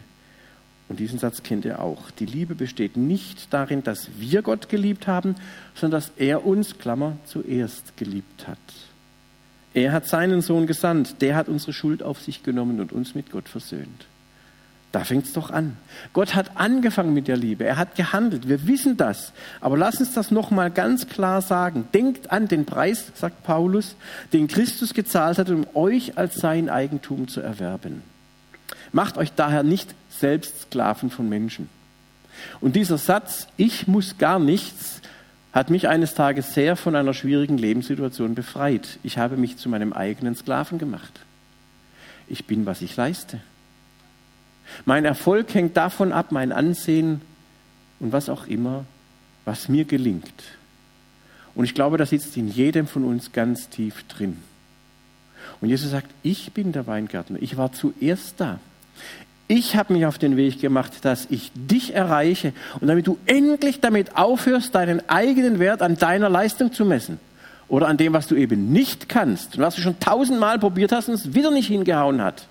Und 0.89 0.99
diesen 0.99 1.21
Satz 1.21 1.45
kennt 1.45 1.65
ihr 1.65 1.81
auch. 1.81 2.11
Die 2.11 2.27
Liebe 2.27 2.57
besteht 2.57 2.97
nicht 2.97 3.53
darin, 3.53 3.85
dass 3.85 4.09
wir 4.19 4.43
Gott 4.43 4.69
geliebt 4.69 5.07
haben, 5.07 5.37
sondern 5.75 6.01
dass 6.01 6.11
er 6.17 6.45
uns, 6.45 6.79
Klammer, 6.79 7.17
zuerst 7.27 7.97
geliebt 7.97 8.49
hat. 8.49 8.59
Er 9.73 9.93
hat 9.93 10.09
seinen 10.09 10.43
Sohn 10.43 10.67
gesandt, 10.67 11.23
der 11.23 11.37
hat 11.37 11.49
unsere 11.49 11.73
Schuld 11.73 12.03
auf 12.03 12.21
sich 12.21 12.43
genommen 12.43 12.81
und 12.81 12.93
uns 12.93 13.15
mit 13.15 13.31
Gott 13.31 13.49
versöhnt. 13.49 14.07
Da 14.93 15.05
fängt 15.05 15.27
es 15.27 15.33
doch 15.33 15.51
an. 15.51 15.77
Gott 16.13 16.35
hat 16.35 16.57
angefangen 16.57 17.15
mit 17.15 17.29
der 17.29 17.37
Liebe. 17.37 17.65
Er 17.65 17.77
hat 17.77 17.95
gehandelt. 17.95 18.49
Wir 18.49 18.67
wissen 18.67 18.97
das. 18.97 19.33
Aber 19.61 19.77
lass 19.77 20.01
uns 20.01 20.15
das 20.15 20.33
nochmal 20.33 20.71
ganz 20.71 21.07
klar 21.09 21.43
sagen. 21.43 21.87
Denkt 21.95 22.33
an 22.33 22.49
den 22.49 22.65
Preis, 22.65 23.13
sagt 23.15 23.45
Paulus, 23.45 23.95
den 24.33 24.49
Christus 24.49 24.93
gezahlt 24.93 25.39
hat, 25.39 25.49
um 25.49 25.65
euch 25.75 26.19
als 26.19 26.37
sein 26.37 26.69
Eigentum 26.69 27.29
zu 27.29 27.41
erwerben. 27.41 28.03
Macht 28.91 29.17
euch 29.17 29.33
daher 29.33 29.63
nicht 29.63 29.95
selbst 30.09 30.63
Sklaven 30.63 31.11
von 31.11 31.29
Menschen. 31.29 31.69
Und 32.61 32.75
dieser 32.75 32.99
Satz, 32.99 33.47
ich 33.57 33.87
muss 33.87 34.19
gar 34.19 34.41
nichts, 34.41 35.01
hat 35.53 35.71
mich 35.71 35.89
eines 35.89 36.15
Tages 36.15 36.55
sehr 36.55 36.75
von 36.75 36.97
einer 36.97 37.15
schwierigen 37.15 37.59
Lebenssituation 37.59 38.35
befreit. 38.35 38.99
Ich 39.05 39.19
habe 39.19 39.37
mich 39.37 39.57
zu 39.57 39.69
meinem 39.69 39.93
eigenen 39.93 40.35
Sklaven 40.35 40.79
gemacht. 40.79 41.21
Ich 42.29 42.47
bin, 42.47 42.67
was 42.67 42.83
ich 42.83 42.97
leiste. 42.97 43.41
Mein 44.85 45.05
Erfolg 45.05 45.53
hängt 45.55 45.77
davon 45.77 46.13
ab, 46.13 46.33
mein 46.33 46.53
Ansehen 46.53 47.21
und 47.99 48.13
was 48.13 48.29
auch 48.29 48.47
immer, 48.47 48.85
was 49.45 49.69
mir 49.69 49.85
gelingt. 49.85 50.43
Und 51.55 51.65
ich 51.65 51.75
glaube, 51.75 51.99
das 51.99 52.11
sitzt 52.11 52.37
in 52.37 52.49
jedem 52.49 52.87
von 52.87 53.05
uns 53.05 53.33
ganz 53.33 53.69
tief 53.69 54.05
drin. 54.05 54.39
Und 55.61 55.69
Jesus 55.69 55.91
sagt, 55.91 56.09
ich 56.23 56.53
bin 56.53 56.73
der 56.73 56.87
Weingärtner. 56.87 57.39
Ich 57.41 57.57
war 57.57 57.73
zuerst 57.73 58.35
da. 58.39 58.59
Ich 59.49 59.75
habe 59.75 59.93
mich 59.93 60.07
auf 60.07 60.17
den 60.17 60.37
Weg 60.37 60.61
gemacht, 60.61 61.05
dass 61.05 61.27
ich 61.29 61.51
dich 61.55 61.93
erreiche 61.93 62.53
und 62.81 62.87
damit 62.87 63.09
du 63.09 63.19
endlich 63.27 63.81
damit 63.81 64.17
aufhörst, 64.17 64.75
deinen 64.75 65.09
eigenen 65.09 65.59
Wert 65.59 65.83
an 65.83 65.97
deiner 65.97 66.29
Leistung 66.29 66.73
zu 66.73 66.85
messen 66.85 67.19
oder 67.67 67.89
an 67.89 67.97
dem, 67.97 68.13
was 68.13 68.29
du 68.29 68.37
eben 68.37 68.73
nicht 68.73 69.09
kannst 69.09 69.57
und 69.57 69.63
was 69.63 69.75
du 69.75 69.81
schon 69.81 69.99
tausendmal 69.99 70.61
probiert 70.61 70.93
hast 70.93 71.09
und 71.09 71.15
es 71.15 71.35
wieder 71.35 71.51
nicht 71.51 71.67
hingehauen 71.67 72.23
hat. 72.23 72.47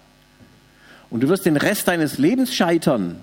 Und 1.09 1.21
du 1.21 1.29
wirst 1.29 1.45
den 1.45 1.57
Rest 1.57 1.87
deines 1.87 2.17
Lebens 2.17 2.53
scheitern. 2.53 3.17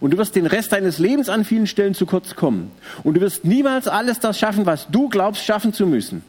Und 0.00 0.12
du 0.12 0.18
wirst 0.18 0.34
den 0.34 0.46
Rest 0.46 0.72
deines 0.72 0.98
Lebens 0.98 1.28
an 1.28 1.44
vielen 1.44 1.66
Stellen 1.66 1.94
zu 1.94 2.06
kurz 2.06 2.34
kommen. 2.34 2.70
Und 3.02 3.14
du 3.14 3.20
wirst 3.20 3.44
niemals 3.44 3.88
alles 3.88 4.18
das 4.18 4.38
schaffen, 4.38 4.66
was 4.66 4.88
du 4.90 5.08
glaubst 5.08 5.44
schaffen 5.44 5.72
zu 5.72 5.86
müssen. 5.86 6.22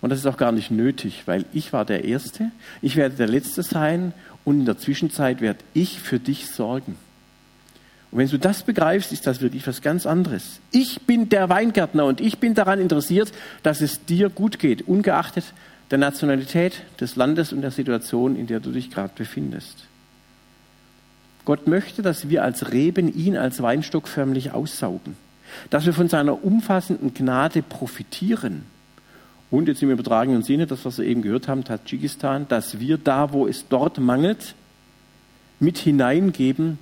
Und 0.00 0.10
das 0.10 0.18
ist 0.18 0.26
auch 0.26 0.36
gar 0.36 0.52
nicht 0.52 0.70
nötig, 0.70 1.22
weil 1.26 1.46
ich 1.52 1.72
war 1.72 1.84
der 1.84 2.04
Erste, 2.04 2.50
ich 2.82 2.96
werde 2.96 3.16
der 3.16 3.26
Letzte 3.26 3.62
sein 3.62 4.12
und 4.44 4.60
in 4.60 4.66
der 4.66 4.76
Zwischenzeit 4.76 5.40
werde 5.40 5.60
ich 5.72 6.00
für 6.00 6.18
dich 6.18 6.50
sorgen. 6.50 6.96
Und 8.10 8.18
wenn 8.18 8.28
du 8.28 8.38
das 8.38 8.62
begreifst, 8.62 9.12
ist 9.12 9.26
das 9.26 9.40
wirklich 9.40 9.66
was 9.66 9.82
ganz 9.82 10.06
anderes. 10.06 10.60
Ich 10.70 11.00
bin 11.02 11.30
der 11.30 11.48
Weingärtner 11.48 12.04
und 12.04 12.20
ich 12.20 12.38
bin 12.38 12.54
daran 12.54 12.80
interessiert, 12.80 13.32
dass 13.62 13.80
es 13.80 14.04
dir 14.04 14.28
gut 14.28 14.58
geht, 14.58 14.86
ungeachtet 14.86 15.44
der 15.90 15.98
Nationalität, 15.98 16.82
des 17.00 17.16
Landes 17.16 17.52
und 17.52 17.62
der 17.62 17.70
Situation, 17.70 18.36
in 18.36 18.46
der 18.46 18.60
du 18.60 18.70
dich 18.70 18.90
gerade 18.90 19.12
befindest. 19.14 19.86
Gott 21.44 21.66
möchte, 21.66 22.02
dass 22.02 22.28
wir 22.28 22.42
als 22.42 22.72
Reben 22.72 23.14
ihn 23.14 23.36
als 23.36 23.62
Weinstock 23.62 24.08
förmlich 24.08 24.52
aussaugen, 24.52 25.16
dass 25.70 25.84
wir 25.84 25.92
von 25.92 26.08
seiner 26.08 26.42
umfassenden 26.42 27.12
Gnade 27.12 27.62
profitieren. 27.62 28.64
Und 29.50 29.68
jetzt 29.68 29.82
im 29.82 29.90
übertragenen 29.90 30.42
Sinne, 30.42 30.66
das, 30.66 30.84
was 30.84 30.98
wir 30.98 31.04
eben 31.04 31.22
gehört 31.22 31.48
haben, 31.48 31.64
Tadschikistan, 31.64 32.48
dass 32.48 32.80
wir 32.80 32.96
da, 32.96 33.32
wo 33.32 33.46
es 33.46 33.68
dort 33.68 33.98
mangelt, 33.98 34.54
mit 35.60 35.78
hineingeben, 35.78 36.78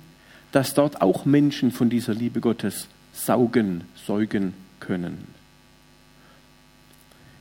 dass 0.51 0.73
dort 0.73 1.01
auch 1.01 1.25
Menschen 1.25 1.71
von 1.71 1.89
dieser 1.89 2.13
Liebe 2.13 2.39
Gottes 2.39 2.87
saugen, 3.13 3.83
säugen 4.05 4.53
können. 4.79 5.42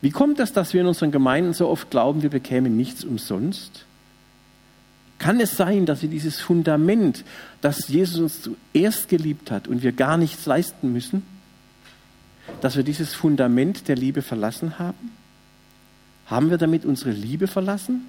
Wie 0.02 0.10
kommt 0.10 0.40
es, 0.40 0.52
dass 0.52 0.74
wir 0.74 0.80
in 0.80 0.88
unseren 0.88 1.12
Gemeinden 1.12 1.54
so 1.54 1.68
oft 1.68 1.90
glauben, 1.90 2.22
wir 2.22 2.30
bekämen 2.30 2.76
nichts 2.76 3.04
umsonst? 3.04 3.86
Kann 5.18 5.40
es 5.40 5.56
sein, 5.56 5.86
dass 5.86 6.02
wir 6.02 6.08
dieses 6.08 6.40
Fundament, 6.40 7.24
das 7.60 7.86
Jesus 7.86 8.20
uns 8.20 8.42
zuerst 8.42 9.08
geliebt 9.08 9.52
hat 9.52 9.68
und 9.68 9.84
wir 9.84 9.92
gar 9.92 10.16
nichts 10.16 10.44
leisten 10.44 10.92
müssen, 10.92 11.22
dass 12.60 12.76
wir 12.76 12.82
dieses 12.82 13.14
Fundament 13.14 13.86
der 13.86 13.94
Liebe 13.94 14.22
verlassen 14.22 14.80
haben? 14.80 15.12
Haben 16.26 16.50
wir 16.50 16.58
damit 16.58 16.84
unsere 16.84 17.12
Liebe 17.12 17.46
verlassen? 17.46 18.06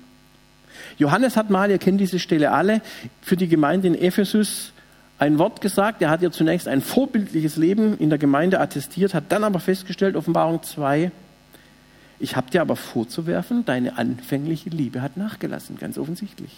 Johannes 0.98 1.38
hat 1.38 1.52
mal, 1.52 1.70
ihr 1.70 1.78
kennt 1.78 2.02
diese 2.02 2.18
Stelle 2.18 2.52
alle, 2.52 2.82
für 3.22 3.38
die 3.38 3.48
Gemeinde 3.48 3.88
in 3.88 3.96
Ephesus 3.96 4.72
ein 5.20 5.38
Wort 5.38 5.62
gesagt. 5.62 6.02
Er 6.02 6.10
hat 6.10 6.24
ihr 6.24 6.32
zunächst 6.32 6.68
ein 6.68 6.82
vorbildliches 6.82 7.56
Leben 7.58 7.96
in 8.00 8.10
der 8.10 8.18
Gemeinde 8.18 8.60
attestiert, 8.60 9.14
hat 9.14 9.26
dann 9.30 9.44
aber 9.44 9.60
festgestellt, 9.60 10.16
Offenbarung 10.16 10.64
2, 10.64 11.12
ich 12.24 12.38
habe 12.38 12.50
dir 12.50 12.62
aber 12.62 12.78
vorzuwerfen, 12.78 13.66
deine 13.66 13.98
anfängliche 13.98 14.70
Liebe 14.70 15.02
hat 15.02 15.18
nachgelassen, 15.18 15.78
ganz 15.78 15.98
offensichtlich. 15.98 16.52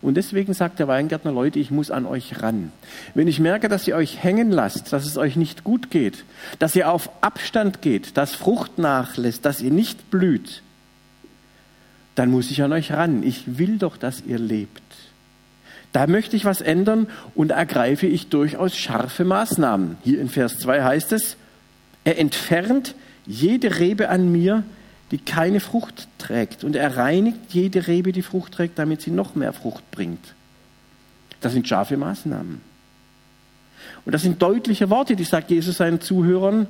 Und 0.00 0.14
deswegen 0.14 0.54
sagt 0.54 0.78
der 0.78 0.88
Weingärtner, 0.88 1.30
Leute, 1.30 1.58
ich 1.58 1.70
muss 1.70 1.90
an 1.90 2.06
euch 2.06 2.40
ran. 2.40 2.72
Wenn 3.14 3.28
ich 3.28 3.38
merke, 3.38 3.68
dass 3.68 3.86
ihr 3.86 3.94
euch 3.94 4.22
hängen 4.22 4.50
lasst, 4.50 4.94
dass 4.94 5.04
es 5.04 5.18
euch 5.18 5.36
nicht 5.36 5.62
gut 5.62 5.90
geht, 5.90 6.24
dass 6.58 6.74
ihr 6.74 6.90
auf 6.90 7.10
Abstand 7.22 7.82
geht, 7.82 8.16
dass 8.16 8.34
Frucht 8.34 8.78
nachlässt, 8.78 9.44
dass 9.44 9.60
ihr 9.60 9.70
nicht 9.70 10.10
blüht, 10.10 10.62
dann 12.14 12.30
muss 12.30 12.50
ich 12.50 12.62
an 12.62 12.72
euch 12.72 12.92
ran. 12.92 13.22
Ich 13.22 13.58
will 13.58 13.76
doch, 13.76 13.98
dass 13.98 14.22
ihr 14.26 14.38
lebt. 14.38 14.82
Da 15.92 16.06
möchte 16.06 16.34
ich 16.34 16.46
was 16.46 16.62
ändern 16.62 17.08
und 17.34 17.50
ergreife 17.50 18.06
ich 18.06 18.28
durchaus 18.28 18.74
scharfe 18.74 19.24
Maßnahmen. 19.24 19.98
Hier 20.02 20.18
in 20.18 20.30
Vers 20.30 20.58
2 20.60 20.82
heißt 20.82 21.12
es, 21.12 21.36
er 22.04 22.18
entfernt 22.18 22.94
jede 23.26 23.78
Rebe 23.78 24.08
an 24.08 24.30
mir, 24.30 24.64
die 25.10 25.18
keine 25.18 25.60
Frucht 25.60 26.08
trägt. 26.18 26.64
Und 26.64 26.74
er 26.74 26.96
reinigt 26.96 27.38
jede 27.50 27.86
Rebe, 27.86 28.12
die 28.12 28.22
Frucht 28.22 28.54
trägt, 28.54 28.78
damit 28.78 29.02
sie 29.02 29.10
noch 29.10 29.34
mehr 29.34 29.52
Frucht 29.52 29.90
bringt. 29.90 30.34
Das 31.40 31.52
sind 31.52 31.68
scharfe 31.68 31.96
Maßnahmen. 31.96 32.60
Und 34.04 34.12
das 34.12 34.22
sind 34.22 34.40
deutliche 34.40 34.90
Worte, 34.90 35.16
die 35.16 35.24
sagt 35.24 35.50
Jesus 35.50 35.76
seinen 35.76 36.00
Zuhörern. 36.00 36.66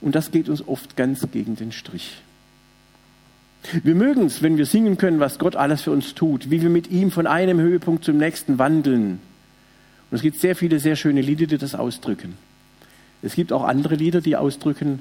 Und 0.00 0.14
das 0.14 0.30
geht 0.30 0.48
uns 0.48 0.66
oft 0.66 0.96
ganz 0.96 1.26
gegen 1.32 1.56
den 1.56 1.72
Strich. 1.72 2.22
Wir 3.82 3.94
mögen 3.94 4.26
es, 4.26 4.42
wenn 4.42 4.56
wir 4.56 4.66
singen 4.66 4.98
können, 4.98 5.18
was 5.18 5.38
Gott 5.38 5.56
alles 5.56 5.82
für 5.82 5.90
uns 5.90 6.14
tut, 6.14 6.50
wie 6.50 6.62
wir 6.62 6.70
mit 6.70 6.90
ihm 6.90 7.10
von 7.10 7.26
einem 7.26 7.58
Höhepunkt 7.58 8.04
zum 8.04 8.16
nächsten 8.16 8.58
wandeln. 8.58 9.20
Und 10.10 10.14
es 10.16 10.22
gibt 10.22 10.38
sehr 10.38 10.54
viele 10.54 10.78
sehr 10.78 10.94
schöne 10.94 11.20
Lieder, 11.20 11.46
die 11.46 11.58
das 11.58 11.74
ausdrücken. 11.74 12.34
Es 13.22 13.34
gibt 13.34 13.52
auch 13.52 13.64
andere 13.64 13.94
Lieder, 13.94 14.20
die 14.20 14.36
ausdrücken, 14.36 15.00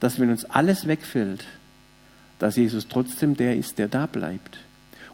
dass 0.00 0.20
wenn 0.20 0.30
uns 0.30 0.44
alles 0.44 0.86
wegfällt, 0.86 1.44
dass 2.38 2.56
Jesus 2.56 2.88
trotzdem 2.88 3.36
der 3.36 3.56
ist, 3.56 3.78
der 3.78 3.88
da 3.88 4.06
bleibt. 4.06 4.58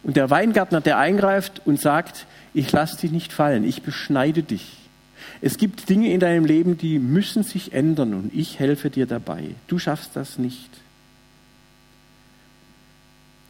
Und 0.03 0.17
der 0.17 0.29
Weingärtner, 0.31 0.81
der 0.81 0.99
eingreift 0.99 1.63
und 1.65 1.81
sagt, 1.81 2.27
ich 2.53 2.71
lasse 2.71 3.01
dich 3.01 3.11
nicht 3.11 3.33
fallen, 3.33 3.65
ich 3.65 3.83
beschneide 3.83 4.43
dich. 4.43 4.77
Es 5.41 5.57
gibt 5.57 5.89
Dinge 5.89 6.13
in 6.13 6.21
deinem 6.21 6.45
Leben, 6.45 6.77
die 6.77 6.99
müssen 6.99 7.43
sich 7.43 7.73
ändern 7.73 8.15
und 8.15 8.35
ich 8.35 8.59
helfe 8.59 8.91
dir 8.91 9.07
dabei. 9.07 9.55
Du 9.67 9.79
schaffst 9.79 10.11
das 10.15 10.39
nicht. 10.39 10.69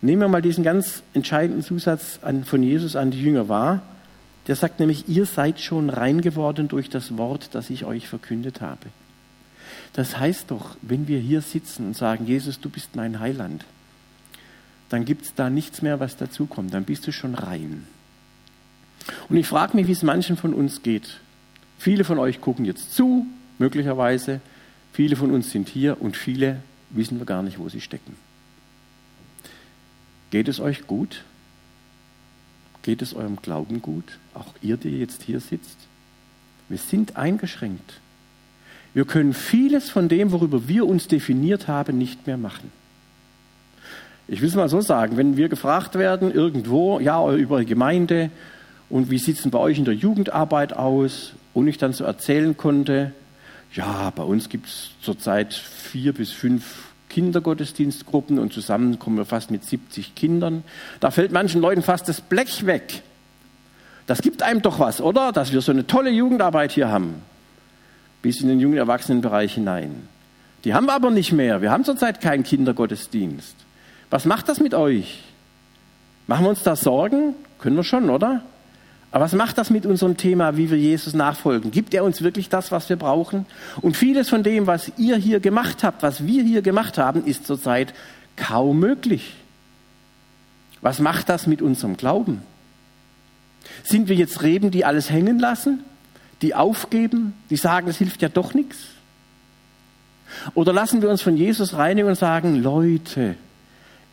Nehmen 0.01 0.21
wir 0.21 0.29
mal 0.29 0.43
diesen 0.43 0.65
ganz 0.65 1.03
entscheidenden 1.15 1.63
Zusatz 1.63 2.21
von 2.45 2.63
Jesus 2.63 2.95
an 2.95 3.11
die 3.11 3.23
Jünger 3.23 3.49
wahr. 3.49 3.83
Der 4.47 4.57
sagt 4.57 4.79
nämlich, 4.79 5.09
ihr 5.09 5.27
seid 5.27 5.61
schon 5.61 5.89
rein 5.91 6.21
geworden 6.21 6.69
durch 6.69 6.91
das 6.91 7.17
Wort, 7.17 7.51
das 7.53 7.71
ich 7.71 7.85
euch 7.85 8.09
verkündet 8.09 8.61
habe. 8.61 8.87
Das 9.95 10.19
heißt 10.19 10.51
doch, 10.51 10.77
wenn 10.83 11.09
wir 11.09 11.19
hier 11.19 11.41
sitzen 11.41 11.87
und 11.87 11.97
sagen, 11.97 12.27
Jesus, 12.27 12.61
du 12.61 12.69
bist 12.69 12.97
mein 12.97 13.21
Heiland, 13.21 13.65
dann 14.91 15.05
gibt 15.05 15.25
es 15.25 15.35
da 15.35 15.49
nichts 15.51 15.83
mehr, 15.83 15.99
was 15.99 16.17
dazukommt. 16.17 16.75
Dann 16.75 16.85
bist 16.85 17.07
du 17.07 17.13
schon 17.13 17.35
rein. 17.35 17.87
Und 19.29 19.37
ich 19.37 19.47
frage 19.47 19.77
mich, 19.77 19.87
wie 19.87 19.93
es 19.93 20.03
manchen 20.03 20.37
von 20.37 20.55
uns 20.55 20.83
geht. 20.83 21.21
Viele 21.79 22.05
von 22.05 22.19
euch 22.19 22.41
gucken 22.41 22.65
jetzt 22.65 22.95
zu, 22.95 23.27
möglicherweise. 23.59 24.41
Viele 24.93 25.17
von 25.17 25.31
uns 25.31 25.51
sind 25.51 25.69
hier 25.69 26.01
und 26.01 26.17
viele 26.17 26.61
wissen 26.91 27.19
wir 27.19 27.27
gar 27.27 27.43
nicht, 27.43 27.59
wo 27.59 27.69
sie 27.69 27.81
stecken. 27.81 28.17
Geht 30.31 30.49
es 30.49 30.61
euch 30.61 30.87
gut? 30.87 31.25
Geht 32.85 33.01
es 33.01 33.15
eurem 33.15 33.37
Glauben 33.41 33.81
gut? 33.81 34.05
Auch 34.35 34.53
ihr, 34.61 34.77
die 34.77 34.99
jetzt 34.99 35.23
hier 35.23 35.41
sitzt? 35.41 35.79
Wir 36.69 36.77
sind 36.77 37.17
eingeschränkt. 37.17 38.01
Wir 38.93 39.07
können 39.07 39.33
vieles 39.33 39.89
von 39.89 40.09
dem, 40.09 40.33
worüber 40.33 40.69
wir 40.69 40.87
uns 40.87 41.09
definiert 41.09 41.67
haben, 41.67 41.97
nicht 41.97 42.27
mehr 42.27 42.37
machen. 42.37 42.71
Ich 44.29 44.43
will 44.43 44.49
es 44.49 44.55
mal 44.55 44.69
so 44.69 44.83
sagen, 44.83 45.17
wenn 45.17 45.39
wir 45.39 45.49
gefragt 45.49 45.95
werden 45.95 46.31
irgendwo, 46.31 47.01
ja, 47.01 47.35
über 47.35 47.61
die 47.61 47.67
Gemeinde 47.67 48.31
und 48.91 49.11
wie 49.11 49.19
sieht 49.19 49.39
es 49.39 49.51
bei 49.51 49.59
euch 49.59 49.79
in 49.79 49.87
der 49.87 49.95
Jugendarbeit 49.95 50.75
aus 50.75 51.33
und 51.55 51.67
ich 51.69 51.79
dann 51.79 51.95
so 51.95 52.05
erzählen 52.05 52.55
konnte, 52.55 53.13
ja, 53.73 54.11
bei 54.11 54.23
uns 54.23 54.51
gibt 54.51 54.67
es 54.67 54.91
zurzeit 55.01 55.55
vier 55.55 56.13
bis 56.13 56.33
fünf 56.33 56.94
Kindergottesdienstgruppen 57.09 58.39
und 58.39 58.53
zusammen 58.53 58.99
kommen 58.99 59.17
wir 59.17 59.25
fast 59.25 59.51
mit 59.51 59.65
70 59.65 60.15
Kindern. 60.15 60.65
Da 61.01 61.11
fällt 61.11 61.33
manchen 61.33 61.61
Leuten 61.61 61.83
fast 61.83 62.09
das 62.09 62.21
Blech 62.21 62.67
weg. 62.67 63.03
Das 64.07 64.21
gibt 64.21 64.43
einem 64.43 64.63
doch 64.63 64.79
was, 64.79 65.01
oder? 65.01 65.33
Dass 65.33 65.53
wir 65.53 65.61
so 65.61 65.73
eine 65.73 65.87
tolle 65.87 66.11
Jugendarbeit 66.11 66.73
hier 66.73 66.89
haben. 66.89 67.23
Bis 68.23 68.41
in 68.41 68.49
den 68.49 68.61
jungen 68.61 68.77
Erwachsenenbereich 68.77 69.55
hinein. 69.55 70.09
Die 70.65 70.75
haben 70.75 70.87
wir 70.87 70.95
aber 70.95 71.11
nicht 71.11 71.33
mehr. 71.33 71.63
Wir 71.63 71.71
haben 71.71 71.85
zurzeit 71.85 72.21
keinen 72.21 72.43
Kindergottesdienst. 72.43 73.55
Was 74.11 74.25
macht 74.25 74.49
das 74.49 74.61
mit 74.61 74.75
euch? 74.75 75.23
Machen 76.27 76.45
wir 76.45 76.51
uns 76.51 76.63
da 76.63 76.75
Sorgen? 76.75 77.35
Können 77.59 77.77
wir 77.77 77.85
schon, 77.85 78.11
oder? 78.11 78.43
Aber 79.15 79.27
was 79.27 79.33
macht 79.33 79.59
das 79.59 79.71
mit 79.71 79.87
unserem 79.87 80.17
Thema, 80.17 80.57
wie 80.57 80.73
wir 80.73 80.77
Jesus 80.77 81.15
nachfolgen? 81.15 81.71
Gibt 81.71 81.95
er 81.95 82.03
uns 82.03 82.23
wirklich 82.23 82.49
das, 82.49 82.73
was 82.73 82.89
wir 82.89 82.97
brauchen? 82.97 83.47
Und 83.81 83.97
vieles 83.97 84.29
von 84.29 84.43
dem, 84.43 84.67
was 84.67 84.91
ihr 84.99 85.17
hier 85.17 85.39
gemacht 85.39 85.85
habt, 85.85 86.03
was 86.03 86.27
wir 86.27 86.43
hier 86.43 86.63
gemacht 86.63 86.99
haben, 86.99 87.25
ist 87.25 87.47
zurzeit 87.47 87.95
kaum 88.35 88.81
möglich. 88.81 89.35
Was 90.81 90.99
macht 90.99 91.29
das 91.29 91.47
mit 91.47 91.63
unserem 91.63 91.97
Glauben? 91.97 92.43
Sind 93.85 94.09
wir 94.09 94.17
jetzt 94.17 94.43
Reben, 94.43 94.73
die 94.73 94.85
alles 94.85 95.11
hängen 95.11 95.39
lassen, 95.39 95.85
die 96.43 96.57
aufgeben, 96.57 97.35
die 97.51 97.57
sagen, 97.57 97.87
es 97.87 97.99
hilft 97.99 98.21
ja 98.21 98.29
doch 98.29 98.53
nichts? 98.53 98.79
Oder 100.55 100.73
lassen 100.73 101.03
wir 101.03 101.09
uns 101.09 101.23
von 101.23 101.37
Jesus 101.37 101.75
reinigen 101.75 102.09
und 102.09 102.19
sagen, 102.19 102.61
Leute, 102.65 103.37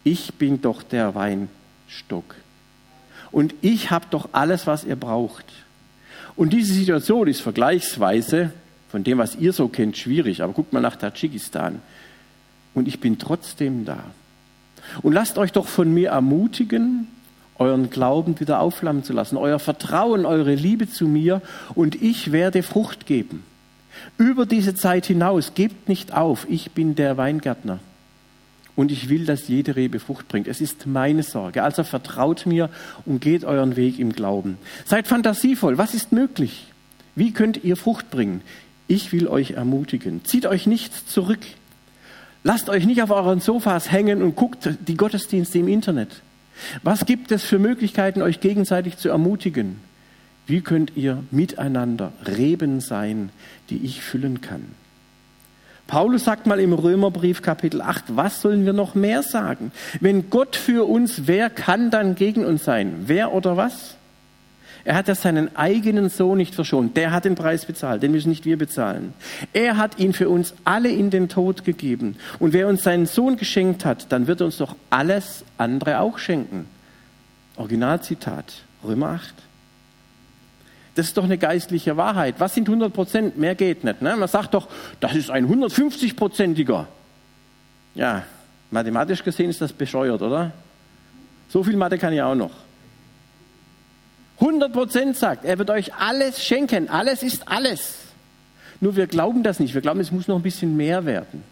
ich 0.04 0.36
bin 0.36 0.62
doch 0.62 0.84
der 0.84 1.16
Weinstock 1.16 2.36
und 3.32 3.56
ich 3.62 3.92
habe 3.92 4.06
doch 4.10 4.30
alles, 4.34 4.68
was 4.68 4.84
ihr 4.84 4.96
braucht. 4.96 5.46
Und 6.36 6.54
diese 6.54 6.74
Situation 6.74 7.28
ist 7.28 7.42
vergleichsweise 7.42 8.52
von 8.90 9.04
dem, 9.04 9.18
was 9.18 9.36
ihr 9.36 9.54
so 9.54 9.68
kennt, 9.68 9.98
schwierig. 9.98 10.42
Aber 10.42 10.54
guckt 10.54 10.74
mal 10.74 10.82
nach 10.82 10.96
Tadschikistan. 10.96 11.82
Und 12.74 12.88
ich 12.88 13.00
bin 13.00 13.20
trotzdem 13.20 13.86
da. 13.86 14.04
Und 15.02 15.14
lasst 15.14 15.38
euch 15.38 15.52
doch 15.52 15.68
von 15.68 15.94
mir 15.94 16.10
ermutigen, 16.10 17.08
euren 17.58 17.90
Glauben 17.90 18.40
wieder 18.40 18.60
aufflammen 18.60 19.04
zu 19.04 19.14
lassen, 19.14 19.38
euer 19.38 19.60
Vertrauen, 19.60 20.26
eure 20.26 20.56
Liebe 20.56 20.90
zu 20.90 21.08
mir. 21.08 21.42
Und 21.76 22.02
ich 22.02 22.32
werde 22.32 22.64
Frucht 22.64 23.06
geben. 23.06 23.44
Über 24.18 24.46
diese 24.46 24.74
Zeit 24.74 25.06
hinaus, 25.06 25.54
gebt 25.54 25.88
nicht 25.88 26.14
auf, 26.14 26.48
ich 26.50 26.72
bin 26.72 26.96
der 26.96 27.18
Weingärtner 27.18 27.80
und 28.82 28.92
ich 28.92 29.10
will, 29.10 29.26
dass 29.26 29.48
jede 29.48 29.76
Rebe 29.76 30.00
Frucht 30.00 30.28
bringt. 30.28 30.48
Es 30.48 30.60
ist 30.60 30.88
meine 30.88 31.22
Sorge. 31.22 31.62
Also 31.62 31.84
vertraut 31.84 32.48
mir 32.48 32.72
und 33.06 33.22
geht 33.22 33.44
euren 33.46 33.76
Weg 33.76 34.00
im 34.00 34.12
Glauben. 34.12 34.58
Seid 34.86 35.08
fantasievoll. 35.08 35.78
Was 35.78 35.94
ist 35.94 36.12
möglich? 36.12 36.66
Wie 37.14 37.32
könnt 37.32 37.64
ihr 37.64 37.78
Frucht 37.78 38.10
bringen? 38.10 38.42
Ich 38.88 39.12
will 39.12 39.28
euch 39.28 39.52
ermutigen. 39.52 40.26
Zieht 40.26 40.48
euch 40.48 40.66
nicht 40.66 41.08
zurück. 41.08 41.42
Lasst 42.44 42.70
euch 42.70 42.88
nicht 42.88 43.04
auf 43.04 43.12
euren 43.12 43.40
Sofas 43.40 43.92
hängen 43.92 44.24
und 44.24 44.36
guckt 44.36 44.68
die 44.88 44.98
Gottesdienste 44.98 45.60
im 45.60 45.68
Internet. 45.68 46.24
Was 46.82 47.06
gibt 47.06 47.32
es 47.32 47.44
für 47.44 47.60
Möglichkeiten, 47.60 48.24
euch 48.24 48.40
gegenseitig 48.40 48.98
zu 48.98 49.10
ermutigen? 49.10 49.80
Wie 50.48 50.62
könnt 50.62 50.94
ihr 50.96 51.24
miteinander 51.30 52.14
Reben 52.26 52.80
sein, 52.80 53.30
die 53.70 53.86
ich 53.86 54.02
füllen 54.02 54.42
kann? 54.42 54.81
Paulus 55.92 56.24
sagt 56.24 56.48
mal 56.48 56.62
im 56.62 56.72
Römerbrief 56.72 57.42
Kapitel 57.42 57.82
8, 57.82 58.16
was 58.16 58.42
sollen 58.42 58.66
wir 58.66 58.72
noch 58.72 58.96
mehr 58.96 59.24
sagen? 59.24 59.74
Wenn 60.00 60.30
Gott 60.30 60.56
für 60.56 60.88
uns, 60.88 61.28
wer 61.28 61.50
kann 61.50 61.92
dann 61.92 62.16
gegen 62.16 62.46
uns 62.46 62.64
sein? 62.64 63.04
Wer 63.08 63.34
oder 63.34 63.58
was? 63.58 63.96
Er 64.86 64.96
hat 64.96 65.10
ja 65.10 65.16
seinen 65.16 65.54
eigenen 65.58 66.08
Sohn 66.08 66.38
nicht 66.38 66.56
verschont. 66.56 66.96
Der 66.96 67.12
hat 67.12 67.26
den 67.26 67.36
Preis 67.36 67.66
bezahlt. 67.66 68.04
Den 68.04 68.14
müssen 68.14 68.30
nicht 68.30 68.46
wir 68.46 68.58
bezahlen. 68.58 69.14
Er 69.52 69.76
hat 69.76 70.00
ihn 70.00 70.14
für 70.14 70.30
uns 70.30 70.54
alle 70.64 70.88
in 70.88 71.10
den 71.10 71.28
Tod 71.28 71.66
gegeben. 71.66 72.16
Und 72.40 72.54
wer 72.54 72.70
uns 72.70 72.84
seinen 72.84 73.06
Sohn 73.06 73.36
geschenkt 73.36 73.84
hat, 73.84 74.14
dann 74.14 74.28
wird 74.28 74.40
er 74.40 74.46
uns 74.46 74.60
doch 74.60 74.78
alles 74.90 75.44
andere 75.58 76.00
auch 76.00 76.20
schenken. 76.20 76.68
Originalzitat, 77.58 78.46
Römer 78.82 79.08
8. 79.08 79.34
Das 80.96 81.08
ist 81.08 81.18
doch 81.18 81.24
eine 81.24 81.38
geistliche 81.38 81.96
Wahrheit. 81.96 82.36
Was 82.40 82.54
sind 82.54 82.68
100 82.68 82.94
Prozent? 82.94 83.38
Mehr 83.38 83.56
geht 83.56 83.84
nicht. 83.84 84.02
Ne? 84.02 84.16
Man 84.18 84.28
sagt 84.28 84.54
doch, 84.54 84.68
das 85.00 85.16
ist 85.16 85.30
ein 85.30 85.48
150-prozentiger. 85.48 86.88
Ja, 87.96 88.24
mathematisch 88.72 89.24
gesehen 89.24 89.50
ist 89.50 89.62
das 89.62 89.72
bescheuert, 89.72 90.22
oder? 90.22 90.52
So 91.50 91.64
viel 91.64 91.78
Mathe 91.78 91.98
kann 91.98 92.14
ich 92.14 92.22
auch 92.22 92.36
noch. 92.36 92.52
100 94.40 94.74
Prozent 94.74 95.18
sagt, 95.18 95.46
er 95.46 95.60
wird 95.60 95.70
euch 95.70 95.94
alles 95.94 96.44
schenken. 96.44 96.90
Alles 96.90 97.24
ist 97.24 97.48
alles. 97.48 98.00
Nur 98.80 98.96
wir 98.96 99.08
glauben 99.08 99.44
das 99.44 99.60
nicht. 99.60 99.74
Wir 99.74 99.82
glauben, 99.82 100.00
es 100.00 100.12
muss 100.12 100.28
noch 100.28 100.38
ein 100.38 100.42
bisschen 100.42 100.76
mehr 100.76 101.06
werden. 101.06 101.44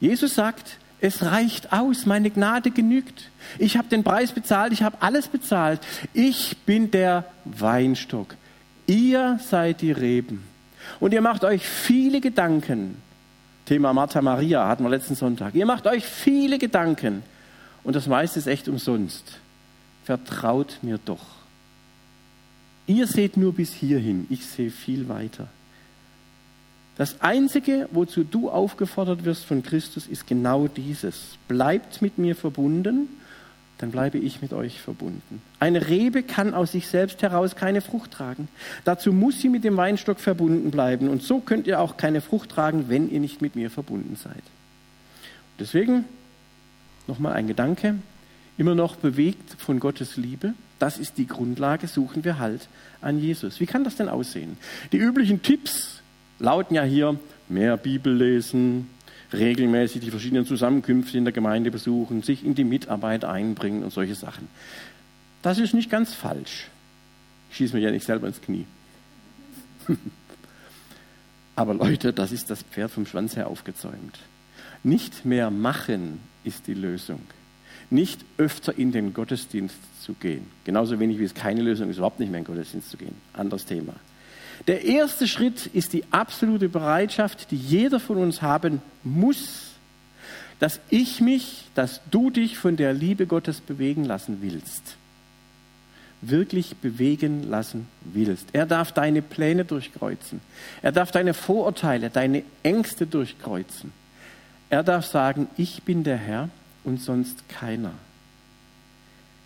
Jesus 0.00 0.34
sagt, 0.34 0.78
es 1.00 1.22
reicht 1.22 1.72
aus, 1.72 2.06
meine 2.06 2.30
Gnade 2.30 2.70
genügt. 2.70 3.30
Ich 3.58 3.76
habe 3.76 3.88
den 3.88 4.02
Preis 4.02 4.32
bezahlt, 4.32 4.72
ich 4.72 4.82
habe 4.82 4.96
alles 5.00 5.28
bezahlt. 5.28 5.80
Ich 6.12 6.56
bin 6.66 6.90
der 6.90 7.24
Weinstock. 7.44 8.34
Ihr 8.86 9.38
seid 9.48 9.80
die 9.80 9.92
Reben. 9.92 10.44
Und 10.98 11.12
ihr 11.12 11.20
macht 11.20 11.44
euch 11.44 11.66
viele 11.66 12.20
Gedanken. 12.20 12.96
Thema 13.66 13.92
Martha 13.92 14.22
Maria 14.22 14.66
hatten 14.66 14.82
wir 14.82 14.90
letzten 14.90 15.14
Sonntag. 15.14 15.54
Ihr 15.54 15.66
macht 15.66 15.86
euch 15.86 16.04
viele 16.04 16.58
Gedanken. 16.58 17.22
Und 17.84 17.94
das 17.94 18.06
meiste 18.06 18.38
ist 18.38 18.46
echt 18.46 18.66
umsonst. 18.66 19.38
Vertraut 20.04 20.78
mir 20.82 20.98
doch. 21.04 21.24
Ihr 22.86 23.06
seht 23.06 23.36
nur 23.36 23.54
bis 23.54 23.72
hierhin. 23.74 24.26
Ich 24.30 24.46
sehe 24.46 24.70
viel 24.70 25.08
weiter. 25.08 25.48
Das 26.98 27.20
Einzige, 27.20 27.88
wozu 27.92 28.24
du 28.24 28.50
aufgefordert 28.50 29.24
wirst 29.24 29.44
von 29.44 29.62
Christus, 29.62 30.08
ist 30.08 30.26
genau 30.26 30.66
dieses. 30.66 31.38
Bleibt 31.46 32.02
mit 32.02 32.18
mir 32.18 32.34
verbunden, 32.34 33.08
dann 33.78 33.92
bleibe 33.92 34.18
ich 34.18 34.42
mit 34.42 34.52
euch 34.52 34.80
verbunden. 34.80 35.40
Eine 35.60 35.88
Rebe 35.88 36.24
kann 36.24 36.52
aus 36.52 36.72
sich 36.72 36.88
selbst 36.88 37.22
heraus 37.22 37.54
keine 37.54 37.80
Frucht 37.80 38.10
tragen. 38.10 38.48
Dazu 38.84 39.12
muss 39.12 39.40
sie 39.40 39.48
mit 39.48 39.62
dem 39.62 39.76
Weinstock 39.76 40.18
verbunden 40.18 40.72
bleiben. 40.72 41.08
Und 41.08 41.22
so 41.22 41.38
könnt 41.38 41.68
ihr 41.68 41.80
auch 41.80 41.96
keine 41.96 42.20
Frucht 42.20 42.50
tragen, 42.50 42.88
wenn 42.88 43.08
ihr 43.08 43.20
nicht 43.20 43.40
mit 43.40 43.54
mir 43.54 43.70
verbunden 43.70 44.16
seid. 44.16 44.42
Deswegen 45.60 46.04
nochmal 47.06 47.34
ein 47.34 47.46
Gedanke, 47.46 47.94
immer 48.58 48.74
noch 48.74 48.96
bewegt 48.96 49.54
von 49.58 49.78
Gottes 49.78 50.16
Liebe. 50.16 50.54
Das 50.80 50.98
ist 50.98 51.16
die 51.16 51.28
Grundlage, 51.28 51.86
suchen 51.86 52.24
wir 52.24 52.40
Halt 52.40 52.68
an 53.00 53.20
Jesus. 53.20 53.60
Wie 53.60 53.66
kann 53.66 53.84
das 53.84 53.94
denn 53.94 54.08
aussehen? 54.08 54.56
Die 54.90 54.98
üblichen 54.98 55.42
Tipps, 55.42 56.02
lauten 56.38 56.74
ja 56.74 56.82
hier 56.82 57.18
mehr 57.48 57.76
Bibel 57.76 58.14
lesen, 58.14 58.90
regelmäßig 59.32 60.00
die 60.00 60.10
verschiedenen 60.10 60.46
Zusammenkünfte 60.46 61.18
in 61.18 61.24
der 61.24 61.32
Gemeinde 61.32 61.70
besuchen, 61.70 62.22
sich 62.22 62.44
in 62.44 62.54
die 62.54 62.64
Mitarbeit 62.64 63.24
einbringen 63.24 63.82
und 63.82 63.92
solche 63.92 64.14
Sachen. 64.14 64.48
Das 65.42 65.58
ist 65.58 65.74
nicht 65.74 65.90
ganz 65.90 66.14
falsch. 66.14 66.68
Ich 67.50 67.56
schieße 67.56 67.76
mir 67.76 67.82
ja 67.82 67.90
nicht 67.90 68.04
selber 68.04 68.26
ins 68.26 68.40
Knie. 68.40 68.66
Aber 71.56 71.74
Leute, 71.74 72.12
das 72.12 72.32
ist 72.32 72.50
das 72.50 72.62
Pferd 72.62 72.90
vom 72.90 73.06
Schwanz 73.06 73.36
her 73.36 73.48
aufgezäumt. 73.48 74.18
Nicht 74.82 75.24
mehr 75.24 75.50
machen 75.50 76.20
ist 76.44 76.66
die 76.66 76.74
Lösung. 76.74 77.20
Nicht 77.90 78.24
öfter 78.36 78.76
in 78.78 78.92
den 78.92 79.14
Gottesdienst 79.14 79.76
zu 80.02 80.12
gehen. 80.14 80.46
Genauso 80.64 81.00
wenig 81.00 81.18
wie 81.18 81.24
es 81.24 81.34
keine 81.34 81.62
Lösung 81.62 81.88
ist, 81.90 81.96
überhaupt 81.96 82.20
nicht 82.20 82.30
mehr 82.30 82.38
in 82.38 82.44
den 82.44 82.54
Gottesdienst 82.54 82.90
zu 82.90 82.96
gehen. 82.96 83.14
Anderes 83.32 83.64
Thema. 83.64 83.94
Der 84.66 84.84
erste 84.84 85.28
Schritt 85.28 85.66
ist 85.66 85.92
die 85.92 86.04
absolute 86.10 86.68
Bereitschaft, 86.68 87.50
die 87.50 87.56
jeder 87.56 88.00
von 88.00 88.16
uns 88.18 88.42
haben 88.42 88.82
muss, 89.04 89.68
dass 90.58 90.80
ich 90.90 91.20
mich, 91.20 91.64
dass 91.74 92.00
du 92.10 92.30
dich 92.30 92.58
von 92.58 92.76
der 92.76 92.92
Liebe 92.92 93.26
Gottes 93.26 93.60
bewegen 93.60 94.04
lassen 94.04 94.38
willst. 94.40 94.96
Wirklich 96.20 96.76
bewegen 96.76 97.48
lassen 97.48 97.86
willst. 98.00 98.48
Er 98.52 98.66
darf 98.66 98.90
deine 98.90 99.22
Pläne 99.22 99.64
durchkreuzen. 99.64 100.40
Er 100.82 100.90
darf 100.90 101.12
deine 101.12 101.32
Vorurteile, 101.32 102.10
deine 102.10 102.42
Ängste 102.64 103.06
durchkreuzen. 103.06 103.92
Er 104.68 104.82
darf 104.82 105.06
sagen, 105.06 105.46
ich 105.56 105.84
bin 105.84 106.02
der 106.02 106.16
Herr 106.16 106.48
und 106.82 107.00
sonst 107.00 107.48
keiner. 107.48 107.92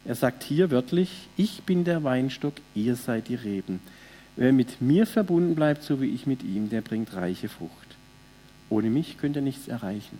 Er 0.04 0.14
sagt 0.14 0.42
hier 0.42 0.70
wörtlich, 0.70 1.28
ich 1.36 1.62
bin 1.62 1.84
der 1.84 2.02
Weinstock, 2.02 2.54
ihr 2.74 2.96
seid 2.96 3.28
die 3.28 3.36
Reben. 3.36 3.80
Wer 4.36 4.52
mit 4.52 4.80
mir 4.80 5.06
verbunden 5.06 5.54
bleibt, 5.54 5.82
so 5.82 6.00
wie 6.00 6.14
ich 6.14 6.26
mit 6.26 6.42
ihm, 6.42 6.70
der 6.70 6.80
bringt 6.80 7.14
reiche 7.14 7.48
Frucht. 7.48 7.72
Ohne 8.70 8.88
mich 8.88 9.18
könnt 9.18 9.36
ihr 9.36 9.42
nichts 9.42 9.68
erreichen. 9.68 10.18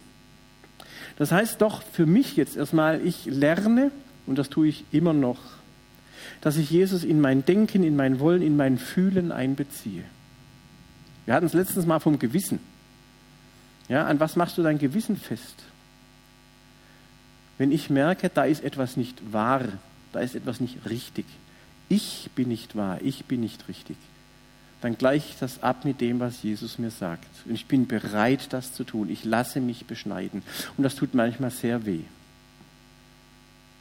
Das 1.16 1.32
heißt 1.32 1.60
doch 1.60 1.82
für 1.82 2.06
mich 2.06 2.36
jetzt 2.36 2.56
erstmal, 2.56 3.04
ich 3.04 3.24
lerne, 3.26 3.90
und 4.26 4.38
das 4.38 4.50
tue 4.50 4.68
ich 4.68 4.84
immer 4.92 5.12
noch, 5.12 5.38
dass 6.40 6.56
ich 6.56 6.70
Jesus 6.70 7.04
in 7.04 7.20
mein 7.20 7.44
Denken, 7.44 7.82
in 7.82 7.96
mein 7.96 8.20
Wollen, 8.20 8.42
in 8.42 8.56
mein 8.56 8.78
Fühlen 8.78 9.32
einbeziehe. 9.32 10.04
Wir 11.24 11.34
hatten 11.34 11.46
es 11.46 11.52
letztens 11.52 11.86
mal 11.86 12.00
vom 12.00 12.18
Gewissen. 12.18 12.58
Ja, 13.88 14.06
an 14.06 14.20
was 14.20 14.36
machst 14.36 14.58
du 14.58 14.62
dein 14.62 14.78
Gewissen 14.78 15.16
fest? 15.16 15.64
Wenn 17.58 17.72
ich 17.72 17.90
merke, 17.90 18.28
da 18.28 18.44
ist 18.44 18.64
etwas 18.64 18.96
nicht 18.96 19.32
wahr, 19.32 19.62
da 20.12 20.20
ist 20.20 20.34
etwas 20.34 20.60
nicht 20.60 20.78
richtig, 20.88 21.26
ich 21.88 22.30
bin 22.34 22.48
nicht 22.48 22.76
wahr, 22.76 22.98
ich 23.02 23.24
bin 23.26 23.40
nicht 23.40 23.68
richtig, 23.68 23.96
dann 24.82 24.98
gleiche 24.98 25.28
ich 25.30 25.38
das 25.38 25.62
ab 25.62 25.84
mit 25.84 26.00
dem, 26.00 26.18
was 26.18 26.42
Jesus 26.42 26.78
mir 26.78 26.90
sagt. 26.90 27.28
Und 27.46 27.54
ich 27.54 27.66
bin 27.66 27.86
bereit, 27.86 28.52
das 28.52 28.74
zu 28.74 28.82
tun. 28.82 29.08
Ich 29.10 29.24
lasse 29.24 29.60
mich 29.60 29.86
beschneiden. 29.86 30.42
Und 30.76 30.82
das 30.82 30.96
tut 30.96 31.14
manchmal 31.14 31.50
sehr 31.50 31.86
weh. 31.86 32.00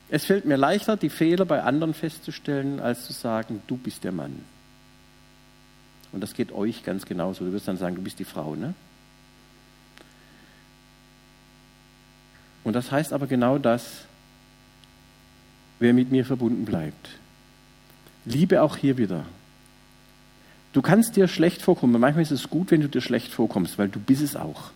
Es 0.09 0.25
fällt 0.25 0.45
mir 0.45 0.57
leichter, 0.57 0.97
die 0.97 1.09
Fehler 1.09 1.45
bei 1.45 1.63
anderen 1.63 1.95
festzustellen, 1.95 2.79
als 2.79 3.07
zu 3.07 3.13
sagen, 3.13 3.63
du 3.65 3.77
bist 3.77 4.03
der 4.03 4.11
Mann. 4.11 4.45
Und 6.11 6.21
das 6.21 6.35
geht 6.35 6.51
euch 6.51 6.83
ganz 6.83 7.05
genauso. 7.05 7.45
Du 7.45 7.51
wirst 7.51 7.67
dann 7.67 7.77
sagen, 7.77 7.95
du 7.95 8.03
bist 8.03 8.19
die 8.19 8.25
Frau, 8.25 8.55
ne? 8.55 8.75
Und 12.63 12.73
das 12.73 12.91
heißt 12.91 13.11
aber 13.11 13.25
genau 13.25 13.57
das, 13.57 14.05
wer 15.79 15.93
mit 15.93 16.11
mir 16.11 16.25
verbunden 16.25 16.65
bleibt. 16.65 17.20
Liebe 18.25 18.62
auch 18.62 18.77
hier 18.77 18.97
wieder. 18.97 19.25
Du 20.73 20.81
kannst 20.81 21.15
dir 21.15 21.27
schlecht 21.27 21.62
vorkommen. 21.62 21.99
Manchmal 21.99 22.23
ist 22.23 22.31
es 22.31 22.49
gut, 22.49 22.71
wenn 22.71 22.81
du 22.81 22.88
dir 22.88 23.01
schlecht 23.01 23.31
vorkommst, 23.31 23.77
weil 23.77 23.89
du 23.89 23.99
bist 23.99 24.21
es 24.21 24.36
auch. 24.36 24.71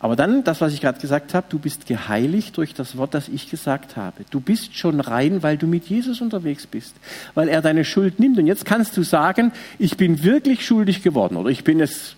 Aber 0.00 0.14
dann, 0.14 0.44
das, 0.44 0.60
was 0.60 0.72
ich 0.72 0.80
gerade 0.80 1.00
gesagt 1.00 1.34
habe, 1.34 1.46
du 1.48 1.58
bist 1.58 1.86
geheiligt 1.86 2.56
durch 2.56 2.72
das 2.72 2.96
Wort, 2.96 3.14
das 3.14 3.28
ich 3.28 3.50
gesagt 3.50 3.96
habe. 3.96 4.24
Du 4.30 4.38
bist 4.38 4.76
schon 4.76 5.00
rein, 5.00 5.42
weil 5.42 5.56
du 5.56 5.66
mit 5.66 5.86
Jesus 5.86 6.20
unterwegs 6.20 6.68
bist, 6.68 6.94
weil 7.34 7.48
er 7.48 7.62
deine 7.62 7.84
Schuld 7.84 8.20
nimmt. 8.20 8.38
Und 8.38 8.46
jetzt 8.46 8.64
kannst 8.64 8.96
du 8.96 9.02
sagen, 9.02 9.50
ich 9.78 9.96
bin 9.96 10.22
wirklich 10.22 10.64
schuldig 10.64 11.02
geworden 11.02 11.36
oder 11.36 11.50
ich 11.50 11.64
bin 11.64 11.80
es 11.80 12.14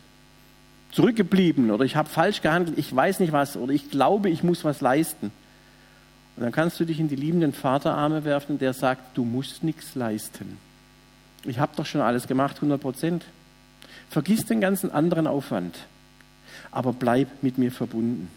zurückgeblieben 0.92 1.70
oder 1.70 1.84
ich 1.84 1.96
habe 1.96 2.08
falsch 2.08 2.42
gehandelt, 2.42 2.76
ich 2.76 2.94
weiß 2.94 3.20
nicht 3.20 3.32
was 3.32 3.56
oder 3.56 3.72
ich 3.72 3.90
glaube, 3.90 4.28
ich 4.28 4.42
muss 4.42 4.64
was 4.64 4.82
leisten. 4.82 5.30
Und 6.40 6.44
dann 6.44 6.52
kannst 6.52 6.80
du 6.80 6.86
dich 6.86 6.98
in 6.98 7.08
die 7.08 7.16
liebenden 7.16 7.52
Vaterarme 7.52 8.24
werfen, 8.24 8.58
der 8.58 8.72
sagt, 8.72 9.18
du 9.18 9.26
musst 9.26 9.62
nichts 9.62 9.94
leisten. 9.94 10.56
Ich 11.44 11.58
habe 11.58 11.72
doch 11.76 11.84
schon 11.84 12.00
alles 12.00 12.26
gemacht, 12.26 12.56
100 12.56 12.80
Prozent. 12.80 13.26
Vergiss 14.08 14.46
den 14.46 14.58
ganzen 14.58 14.90
anderen 14.90 15.26
Aufwand, 15.26 15.76
aber 16.70 16.94
bleib 16.94 17.28
mit 17.42 17.58
mir 17.58 17.70
verbunden. 17.70 18.30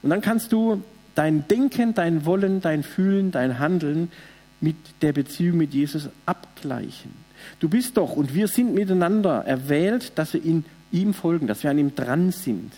Und 0.00 0.10
dann 0.10 0.20
kannst 0.20 0.52
du 0.52 0.84
dein 1.16 1.48
Denken, 1.48 1.92
dein 1.94 2.24
Wollen, 2.24 2.60
dein 2.60 2.84
Fühlen, 2.84 3.32
dein 3.32 3.58
Handeln 3.58 4.12
mit 4.60 4.76
der 5.02 5.12
Beziehung 5.12 5.56
mit 5.56 5.74
Jesus 5.74 6.08
abgleichen. 6.24 7.10
Du 7.58 7.68
bist 7.68 7.96
doch 7.96 8.14
und 8.14 8.32
wir 8.32 8.46
sind 8.46 8.74
miteinander 8.74 9.44
erwählt, 9.44 10.12
dass 10.14 10.34
wir 10.34 10.44
in 10.44 10.64
ihm 10.92 11.14
folgen, 11.14 11.48
dass 11.48 11.64
wir 11.64 11.70
an 11.72 11.78
ihm 11.78 11.96
dran 11.96 12.30
sind. 12.30 12.72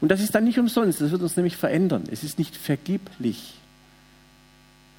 Und 0.00 0.10
das 0.10 0.20
ist 0.20 0.34
dann 0.34 0.44
nicht 0.44 0.58
umsonst, 0.58 1.00
das 1.00 1.10
wird 1.10 1.22
uns 1.22 1.36
nämlich 1.36 1.56
verändern. 1.56 2.04
Es 2.10 2.24
ist 2.24 2.38
nicht 2.38 2.56
vergeblich. 2.56 3.54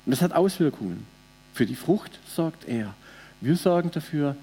Und 0.06 0.12
das 0.12 0.22
hat 0.22 0.34
Auswirkungen. 0.34 1.06
Für 1.54 1.66
die 1.66 1.76
Frucht 1.76 2.12
sorgt 2.28 2.68
er. 2.68 2.94
Wir 3.42 3.56
sorgen 3.56 3.92
dafür, 3.92 4.36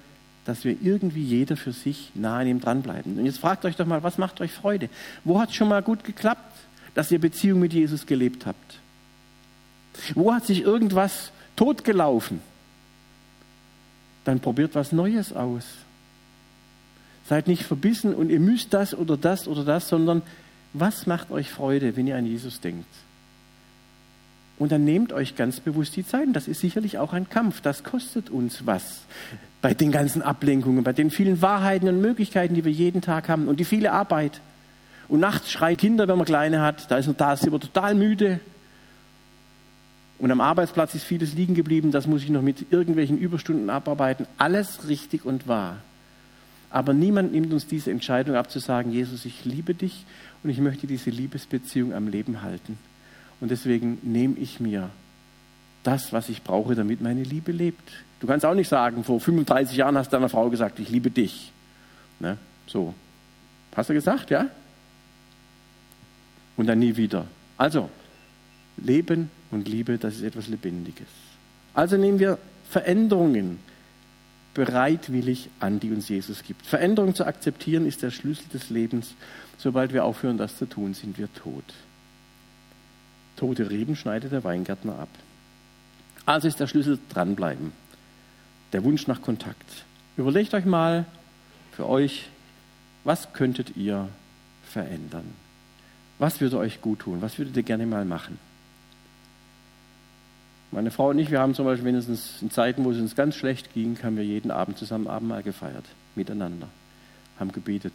dass 0.45 0.65
wir 0.65 0.77
irgendwie 0.81 1.23
jeder 1.23 1.57
für 1.57 1.73
sich 1.73 2.11
nah 2.15 2.39
an 2.39 2.47
ihm 2.47 2.61
dranbleiben. 2.61 3.19
Und 3.19 3.27
jetzt 3.27 3.39
fragt 3.39 3.65
euch 3.65 3.77
doch 3.77 3.87
mal, 3.87 4.03
was 4.03 4.19
macht 4.19 4.41
euch 4.41 4.53
Freude? 4.53 4.89
Wo 5.25 5.41
hat 5.41 5.51
es 5.51 5.55
schon 5.55 5.69
mal 5.69 5.83
gut 5.83 6.05
geklappt, 6.05 6.55
dass 6.95 7.11
ihr 7.11 7.21
Beziehung 7.21 7.61
mit 7.61 7.73
Jesus 7.73 8.07
gelebt 8.07 8.47
habt? 8.47 8.79
Wo 10.15 10.33
hat 10.33 10.47
sich 10.47 10.63
irgendwas 10.63 11.33
totgelaufen? 11.57 12.41
Dann 14.25 14.41
probiert 14.41 14.75
was 14.75 14.93
Neues 14.93 15.33
aus. 15.33 15.65
Seid 17.29 17.47
nicht 17.47 17.65
verbissen 17.65 18.15
und 18.15 18.31
ihr 18.31 18.41
müsst 18.41 18.73
das 18.73 18.95
oder 18.95 19.19
das 19.19 19.49
oder 19.49 19.63
das, 19.63 19.89
sondern 19.89 20.23
was 20.73 21.07
macht 21.07 21.31
euch 21.31 21.51
Freude, 21.51 21.97
wenn 21.97 22.07
ihr 22.07 22.17
an 22.17 22.25
Jesus 22.25 22.61
denkt? 22.61 22.89
Und 24.59 24.73
dann 24.73 24.85
nehmt 24.85 25.13
euch 25.13 25.37
ganz 25.37 25.61
bewusst 25.61 25.95
die 25.97 26.07
Zeit. 26.07 26.27
Das 26.33 26.49
ist 26.49 26.61
sicherlich 26.61 26.99
auch 26.99 27.13
ein 27.13 27.29
Kampf. 27.29 27.61
Das 27.61 27.85
kostet 27.85 28.31
uns 28.31 28.67
was. 28.67 29.03
Bei 29.61 29.75
den 29.75 29.93
ganzen 29.93 30.23
Ablenkungen, 30.23 30.83
bei 30.85 30.93
den 30.93 31.11
vielen 31.11 31.43
Wahrheiten 31.43 31.89
und 31.89 32.01
Möglichkeiten, 32.01 32.55
die 32.55 32.65
wir 32.65 32.73
jeden 32.73 33.03
Tag 33.03 33.29
haben 33.29 33.47
und 33.47 33.61
die 33.61 33.65
viele 33.65 33.93
Arbeit. 33.93 34.41
Und 35.07 35.21
nachts 35.21 35.53
schreit 35.53 35.79
Kinder, 35.79 36.09
wenn 36.09 36.17
man 36.17 36.27
kleine 36.27 36.63
hat. 36.63 36.91
Da 36.91 36.97
ist, 36.97 37.09
da 37.19 37.35
ist 37.35 37.47
immer 37.47 37.61
total 37.61 37.95
müde. 37.95 38.41
Und 40.19 40.31
am 40.31 40.41
Arbeitsplatz 40.41 40.95
ist 40.95 41.05
vieles 41.05 41.35
liegen 41.35 41.55
geblieben. 41.55 41.93
Das 41.93 42.07
muss 42.07 42.23
ich 42.23 42.31
noch 42.31 42.43
mit 42.43 42.73
irgendwelchen 42.73 43.19
Überstunden 43.19 43.71
abarbeiten. 43.71 44.27
Alles 44.39 44.89
richtig 44.89 45.25
und 45.25 45.47
wahr. 45.47 45.77
Aber 46.71 46.93
niemand 46.93 47.33
nimmt 47.33 47.53
uns 47.53 47.67
diese 47.67 47.91
Entscheidung 47.91 48.37
ab, 48.37 48.51
zu 48.51 48.59
sagen, 48.59 48.93
Jesus, 48.93 49.25
ich 49.25 49.45
liebe 49.45 49.75
dich 49.75 50.05
und 50.43 50.51
ich 50.51 50.59
möchte 50.59 50.87
diese 50.87 51.11
Liebesbeziehung 51.11 51.95
am 51.95 52.09
Leben 52.09 52.43
halten. 52.43 52.79
Und 53.41 53.51
deswegen 53.51 53.99
nehme 54.03 54.37
ich 54.39 54.61
mir 54.61 54.91
das, 55.83 56.13
was 56.13 56.29
ich 56.29 56.43
brauche, 56.43 56.75
damit 56.75 57.01
meine 57.01 57.23
Liebe 57.23 57.53
lebt. 57.53 57.91
Du 58.21 58.27
kannst 58.27 58.45
auch 58.45 58.55
nicht 58.55 58.69
sagen, 58.69 59.05
vor 59.05 59.21
35 59.21 59.77
Jahren 59.77 59.97
hast 59.97 60.13
du 60.13 60.17
deiner 60.17 60.29
Frau 60.29 60.51
gesagt, 60.51 60.79
ich 60.81 60.91
liebe 60.91 61.11
dich. 61.11 61.53
Ne? 62.19 62.37
So. 62.67 62.95
Hast 63.75 63.89
du 63.89 63.95
gesagt, 63.95 64.31
ja? 64.31 64.49
Und 66.57 66.67
dann 66.67 66.81
nie 66.81 66.97
wieder. 66.97 67.27
Also, 67.57 67.89
Leben 68.77 69.31
und 69.51 69.69
Liebe, 69.69 69.99
das 69.99 70.17
ist 70.17 70.23
etwas 70.23 70.49
Lebendiges. 70.49 71.07
Also 71.75 71.97
nehmen 71.97 72.19
wir 72.19 72.39
Veränderungen 72.69 73.61
bereitwillig 74.59 75.51
an, 75.61 75.79
die 75.79 75.93
uns 75.93 76.09
Jesus 76.09 76.43
gibt. 76.43 76.67
Veränderung 76.67 77.15
zu 77.15 77.25
akzeptieren 77.25 77.87
ist 77.87 78.03
der 78.03 78.11
Schlüssel 78.11 78.49
des 78.53 78.71
Lebens. 78.71 79.15
Sobald 79.57 79.93
wir 79.93 80.05
aufhören, 80.05 80.37
das 80.37 80.59
zu 80.59 80.67
tun, 80.67 80.95
sind 80.95 81.17
wir 81.17 81.33
tot. 81.33 81.63
Tote 83.37 83.71
Reben 83.71 83.95
schneidet 83.95 84.33
der 84.33 84.43
Weingärtner 84.43 84.99
ab. 84.99 85.09
Also 86.27 86.49
ist 86.49 86.59
der 86.59 86.67
Schlüssel 86.67 86.99
dranbleiben. 87.09 87.71
Der 88.73 88.83
Wunsch 88.83 89.07
nach 89.07 89.23
Kontakt. 89.23 89.85
Überlegt 90.17 90.53
euch 90.55 90.65
mal 90.65 91.05
für 91.71 91.89
euch, 91.89 92.29
was 93.05 93.33
könntet 93.33 93.77
ihr 93.77 94.09
verändern? 94.65 95.35
Was 96.19 96.41
würde 96.41 96.59
euch 96.59 96.81
gut 96.81 96.99
tun? 96.99 97.23
Was 97.23 97.39
würdet 97.39 97.57
ihr 97.57 97.63
gerne 97.63 97.87
mal 97.87 98.05
machen? 98.05 98.41
Meine 100.71 100.91
Frau 100.91 101.11
und 101.11 101.19
ich, 101.19 101.31
wir 101.31 101.41
haben 101.41 101.55
zum 101.55 101.65
Beispiel 101.65 101.87
wenigstens 101.87 102.43
in 102.43 102.51
Zeiten, 102.51 102.85
wo 102.85 102.91
es 102.91 102.99
uns 102.99 103.17
ganz 103.17 103.35
schlecht 103.37 103.73
ging, 103.73 103.99
haben 104.03 104.17
wir 104.17 104.25
jeden 104.25 104.51
Abend 104.51 104.77
zusammen 104.77 105.07
Abendmahl 105.07 105.43
gefeiert, 105.43 105.85
miteinander, 106.15 106.69
haben 107.39 107.53
gebetet. 107.53 107.95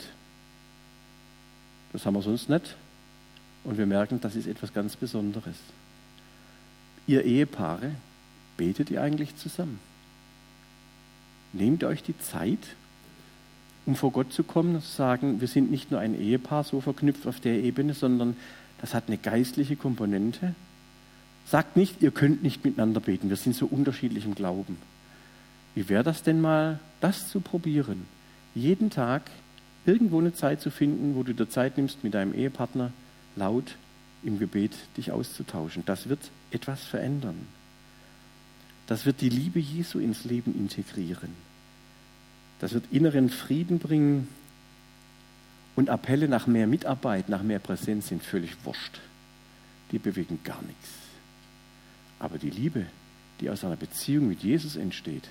Das 1.92 2.06
haben 2.06 2.16
wir 2.16 2.24
sonst 2.24 2.50
nicht. 2.50 2.76
Und 3.64 3.78
wir 3.78 3.86
merken, 3.86 4.20
das 4.20 4.36
ist 4.36 4.48
etwas 4.48 4.74
ganz 4.74 4.96
Besonderes. 4.96 5.56
Ihr 7.06 7.24
Ehepaare, 7.24 7.92
betet 8.58 8.90
ihr 8.90 9.02
eigentlich 9.02 9.36
zusammen? 9.36 9.80
Nehmt 11.54 11.84
euch 11.84 12.02
die 12.02 12.18
Zeit, 12.18 12.60
um 13.86 13.96
vor 13.96 14.12
Gott 14.12 14.34
zu 14.34 14.44
kommen 14.44 14.76
und 14.76 14.82
zu 14.84 14.92
sagen, 14.92 15.40
wir 15.40 15.48
sind 15.48 15.70
nicht 15.70 15.92
nur 15.92 16.00
ein 16.00 16.20
Ehepaar 16.20 16.64
so 16.64 16.82
verknüpft 16.82 17.28
auf 17.28 17.40
der 17.40 17.64
Ebene, 17.64 17.94
sondern 17.94 18.36
das 18.82 18.94
hat 18.94 19.04
eine 19.08 19.18
geistliche 19.18 19.76
Komponente 19.76 20.56
Sagt 21.46 21.76
nicht, 21.78 22.02
ihr 22.02 22.12
könnt 22.12 22.42
nicht 22.44 22.64
miteinander 22.64 23.00
beten, 23.00 23.30
wir 23.30 23.36
sind 23.36 23.56
so 23.56 23.66
unterschiedlich 23.66 24.26
im 24.26 24.36
Glauben. 24.36 24.78
Wie 25.76 25.90
wäre 25.90 26.04
das 26.04 26.24
denn 26.24 26.42
mal, 26.42 26.80
das 27.02 27.30
zu 27.30 27.42
probieren? 27.42 28.06
Jeden 28.56 28.90
Tag 28.90 29.24
irgendwo 29.86 30.20
eine 30.20 30.34
Zeit 30.34 30.62
zu 30.62 30.72
finden, 30.72 31.16
wo 31.16 31.24
du 31.24 31.34
dir 31.34 31.50
Zeit 31.50 31.78
nimmst, 31.78 32.04
mit 32.04 32.14
deinem 32.14 32.34
Ehepartner 32.34 32.92
laut 33.36 33.76
im 34.24 34.40
Gebet 34.40 34.74
dich 34.98 35.12
auszutauschen. 35.12 35.84
Das 35.86 36.08
wird 36.08 36.32
etwas 36.52 36.82
verändern. 36.84 37.48
Das 38.88 39.06
wird 39.06 39.22
die 39.22 39.30
Liebe 39.30 39.60
Jesu 39.60 40.00
ins 40.00 40.24
Leben 40.26 40.56
integrieren. 40.56 41.30
Das 42.60 42.74
wird 42.74 42.86
inneren 42.92 43.30
Frieden 43.30 43.80
bringen. 43.80 44.28
Und 45.76 45.90
Appelle 45.90 46.28
nach 46.28 46.46
mehr 46.46 46.68
Mitarbeit, 46.68 47.30
nach 47.30 47.42
mehr 47.42 47.60
Präsenz 47.60 48.08
sind 48.08 48.24
völlig 48.24 48.56
wurscht. 48.64 49.00
Die 49.92 49.98
bewegen 49.98 50.40
gar 50.44 50.62
nichts. 50.62 51.03
Aber 52.24 52.38
die 52.38 52.50
Liebe, 52.50 52.86
die 53.42 53.50
aus 53.50 53.66
einer 53.66 53.76
Beziehung 53.76 54.30
mit 54.30 54.44
Jesus 54.44 54.78
entsteht, 54.78 55.28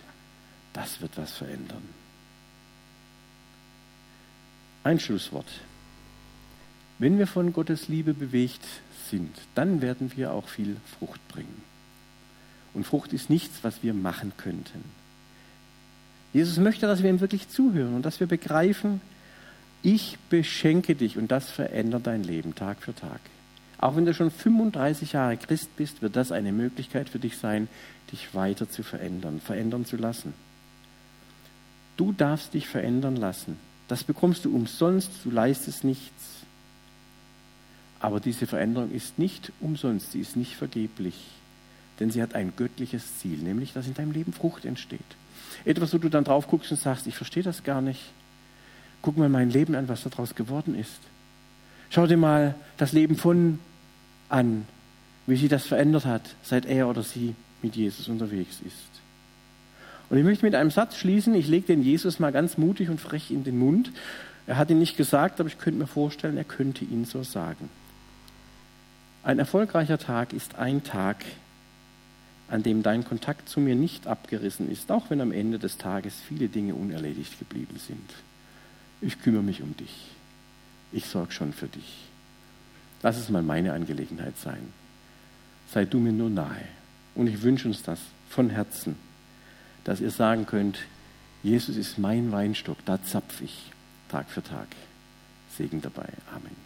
das 0.74 1.00
wird 1.00 1.16
was 1.16 1.32
verändern. 1.32 1.82
Ein 4.84 5.00
Schlusswort. 5.00 5.46
Wenn 6.98 7.16
wir 7.16 7.26
von 7.26 7.54
Gottes 7.54 7.88
Liebe 7.88 8.12
bewegt 8.12 8.60
sind, 9.08 9.34
dann 9.54 9.80
werden 9.80 10.12
wir 10.16 10.34
auch 10.34 10.48
viel 10.48 10.76
Frucht 10.98 11.26
bringen. 11.28 11.62
Und 12.74 12.84
Frucht 12.84 13.14
ist 13.14 13.30
nichts, 13.30 13.60
was 13.64 13.82
wir 13.82 13.94
machen 13.94 14.34
könnten. 14.36 14.84
Jesus 16.34 16.58
möchte, 16.58 16.86
dass 16.86 17.02
wir 17.02 17.08
ihm 17.08 17.20
wirklich 17.20 17.48
zuhören 17.48 17.94
und 17.94 18.04
dass 18.04 18.20
wir 18.20 18.26
begreifen, 18.26 19.00
ich 19.82 20.18
beschenke 20.28 20.94
dich 20.94 21.16
und 21.16 21.28
das 21.28 21.50
verändert 21.50 22.06
dein 22.06 22.22
Leben 22.22 22.54
Tag 22.54 22.82
für 22.82 22.94
Tag. 22.94 23.20
Auch 23.82 23.96
wenn 23.96 24.04
du 24.04 24.14
schon 24.14 24.30
35 24.30 25.14
Jahre 25.14 25.36
Christ 25.36 25.76
bist, 25.76 26.02
wird 26.02 26.14
das 26.14 26.30
eine 26.30 26.52
Möglichkeit 26.52 27.08
für 27.08 27.18
dich 27.18 27.36
sein, 27.36 27.66
dich 28.12 28.32
weiter 28.32 28.70
zu 28.70 28.84
verändern, 28.84 29.40
verändern 29.40 29.84
zu 29.84 29.96
lassen. 29.96 30.34
Du 31.96 32.12
darfst 32.12 32.54
dich 32.54 32.68
verändern 32.68 33.16
lassen. 33.16 33.58
Das 33.88 34.04
bekommst 34.04 34.44
du 34.44 34.54
umsonst, 34.54 35.10
du 35.24 35.32
leistest 35.32 35.82
nichts. 35.82 36.44
Aber 37.98 38.20
diese 38.20 38.46
Veränderung 38.46 38.92
ist 38.92 39.18
nicht 39.18 39.50
umsonst, 39.58 40.12
sie 40.12 40.20
ist 40.20 40.36
nicht 40.36 40.54
vergeblich, 40.54 41.16
denn 41.98 42.12
sie 42.12 42.22
hat 42.22 42.36
ein 42.36 42.52
göttliches 42.54 43.18
Ziel, 43.18 43.38
nämlich 43.38 43.72
dass 43.72 43.88
in 43.88 43.94
deinem 43.94 44.12
Leben 44.12 44.32
Frucht 44.32 44.64
entsteht. 44.64 45.00
Etwas, 45.64 45.92
wo 45.92 45.98
du 45.98 46.08
dann 46.08 46.22
drauf 46.22 46.46
guckst 46.46 46.70
und 46.70 46.78
sagst, 46.78 47.08
ich 47.08 47.16
verstehe 47.16 47.42
das 47.42 47.64
gar 47.64 47.80
nicht. 47.80 48.12
Guck 49.02 49.16
mal 49.16 49.28
mein 49.28 49.50
Leben 49.50 49.74
an, 49.74 49.88
was 49.88 50.04
daraus 50.04 50.36
geworden 50.36 50.78
ist. 50.78 51.00
Schau 51.90 52.06
dir 52.06 52.16
mal 52.16 52.54
das 52.76 52.92
Leben 52.92 53.16
von 53.16 53.58
an, 54.32 54.66
wie 55.26 55.36
sie 55.36 55.48
das 55.48 55.66
verändert 55.66 56.04
hat, 56.04 56.22
seit 56.42 56.66
er 56.66 56.88
oder 56.88 57.02
sie 57.02 57.34
mit 57.62 57.76
Jesus 57.76 58.08
unterwegs 58.08 58.60
ist. 58.66 58.92
Und 60.10 60.18
ich 60.18 60.24
möchte 60.24 60.44
mit 60.44 60.54
einem 60.54 60.70
Satz 60.70 60.96
schließen. 60.96 61.34
Ich 61.34 61.48
lege 61.48 61.66
den 61.66 61.82
Jesus 61.82 62.18
mal 62.18 62.32
ganz 62.32 62.58
mutig 62.58 62.90
und 62.90 63.00
frech 63.00 63.30
in 63.30 63.44
den 63.44 63.58
Mund. 63.58 63.92
Er 64.46 64.58
hat 64.58 64.70
ihn 64.70 64.78
nicht 64.78 64.96
gesagt, 64.96 65.40
aber 65.40 65.48
ich 65.48 65.58
könnte 65.58 65.78
mir 65.78 65.86
vorstellen, 65.86 66.36
er 66.36 66.44
könnte 66.44 66.84
ihn 66.84 67.04
so 67.04 67.22
sagen. 67.22 67.70
Ein 69.22 69.38
erfolgreicher 69.38 69.98
Tag 69.98 70.32
ist 70.32 70.56
ein 70.56 70.82
Tag, 70.82 71.24
an 72.48 72.62
dem 72.62 72.82
dein 72.82 73.04
Kontakt 73.04 73.48
zu 73.48 73.60
mir 73.60 73.74
nicht 73.74 74.06
abgerissen 74.06 74.70
ist, 74.70 74.90
auch 74.90 75.08
wenn 75.08 75.20
am 75.20 75.32
Ende 75.32 75.58
des 75.58 75.78
Tages 75.78 76.14
viele 76.28 76.48
Dinge 76.48 76.74
unerledigt 76.74 77.38
geblieben 77.38 77.78
sind. 77.78 78.10
Ich 79.00 79.22
kümmere 79.22 79.42
mich 79.42 79.62
um 79.62 79.76
dich. 79.76 80.10
Ich 80.92 81.06
sorge 81.06 81.32
schon 81.32 81.52
für 81.52 81.68
dich. 81.68 82.11
Lass 83.02 83.18
es 83.18 83.28
mal 83.28 83.42
meine 83.42 83.72
Angelegenheit 83.72 84.38
sein. 84.38 84.72
Sei 85.72 85.84
du 85.84 85.98
mir 85.98 86.12
nur 86.12 86.30
nahe. 86.30 86.64
Und 87.14 87.26
ich 87.26 87.42
wünsche 87.42 87.68
uns 87.68 87.82
das 87.82 88.00
von 88.28 88.50
Herzen, 88.50 88.96
dass 89.84 90.00
ihr 90.00 90.10
sagen 90.10 90.46
könnt, 90.46 90.78
Jesus 91.42 91.76
ist 91.76 91.98
mein 91.98 92.30
Weinstock, 92.32 92.78
da 92.84 93.02
zapf 93.02 93.40
ich 93.40 93.70
Tag 94.08 94.30
für 94.30 94.42
Tag. 94.42 94.68
Segen 95.56 95.82
dabei. 95.82 96.08
Amen. 96.34 96.61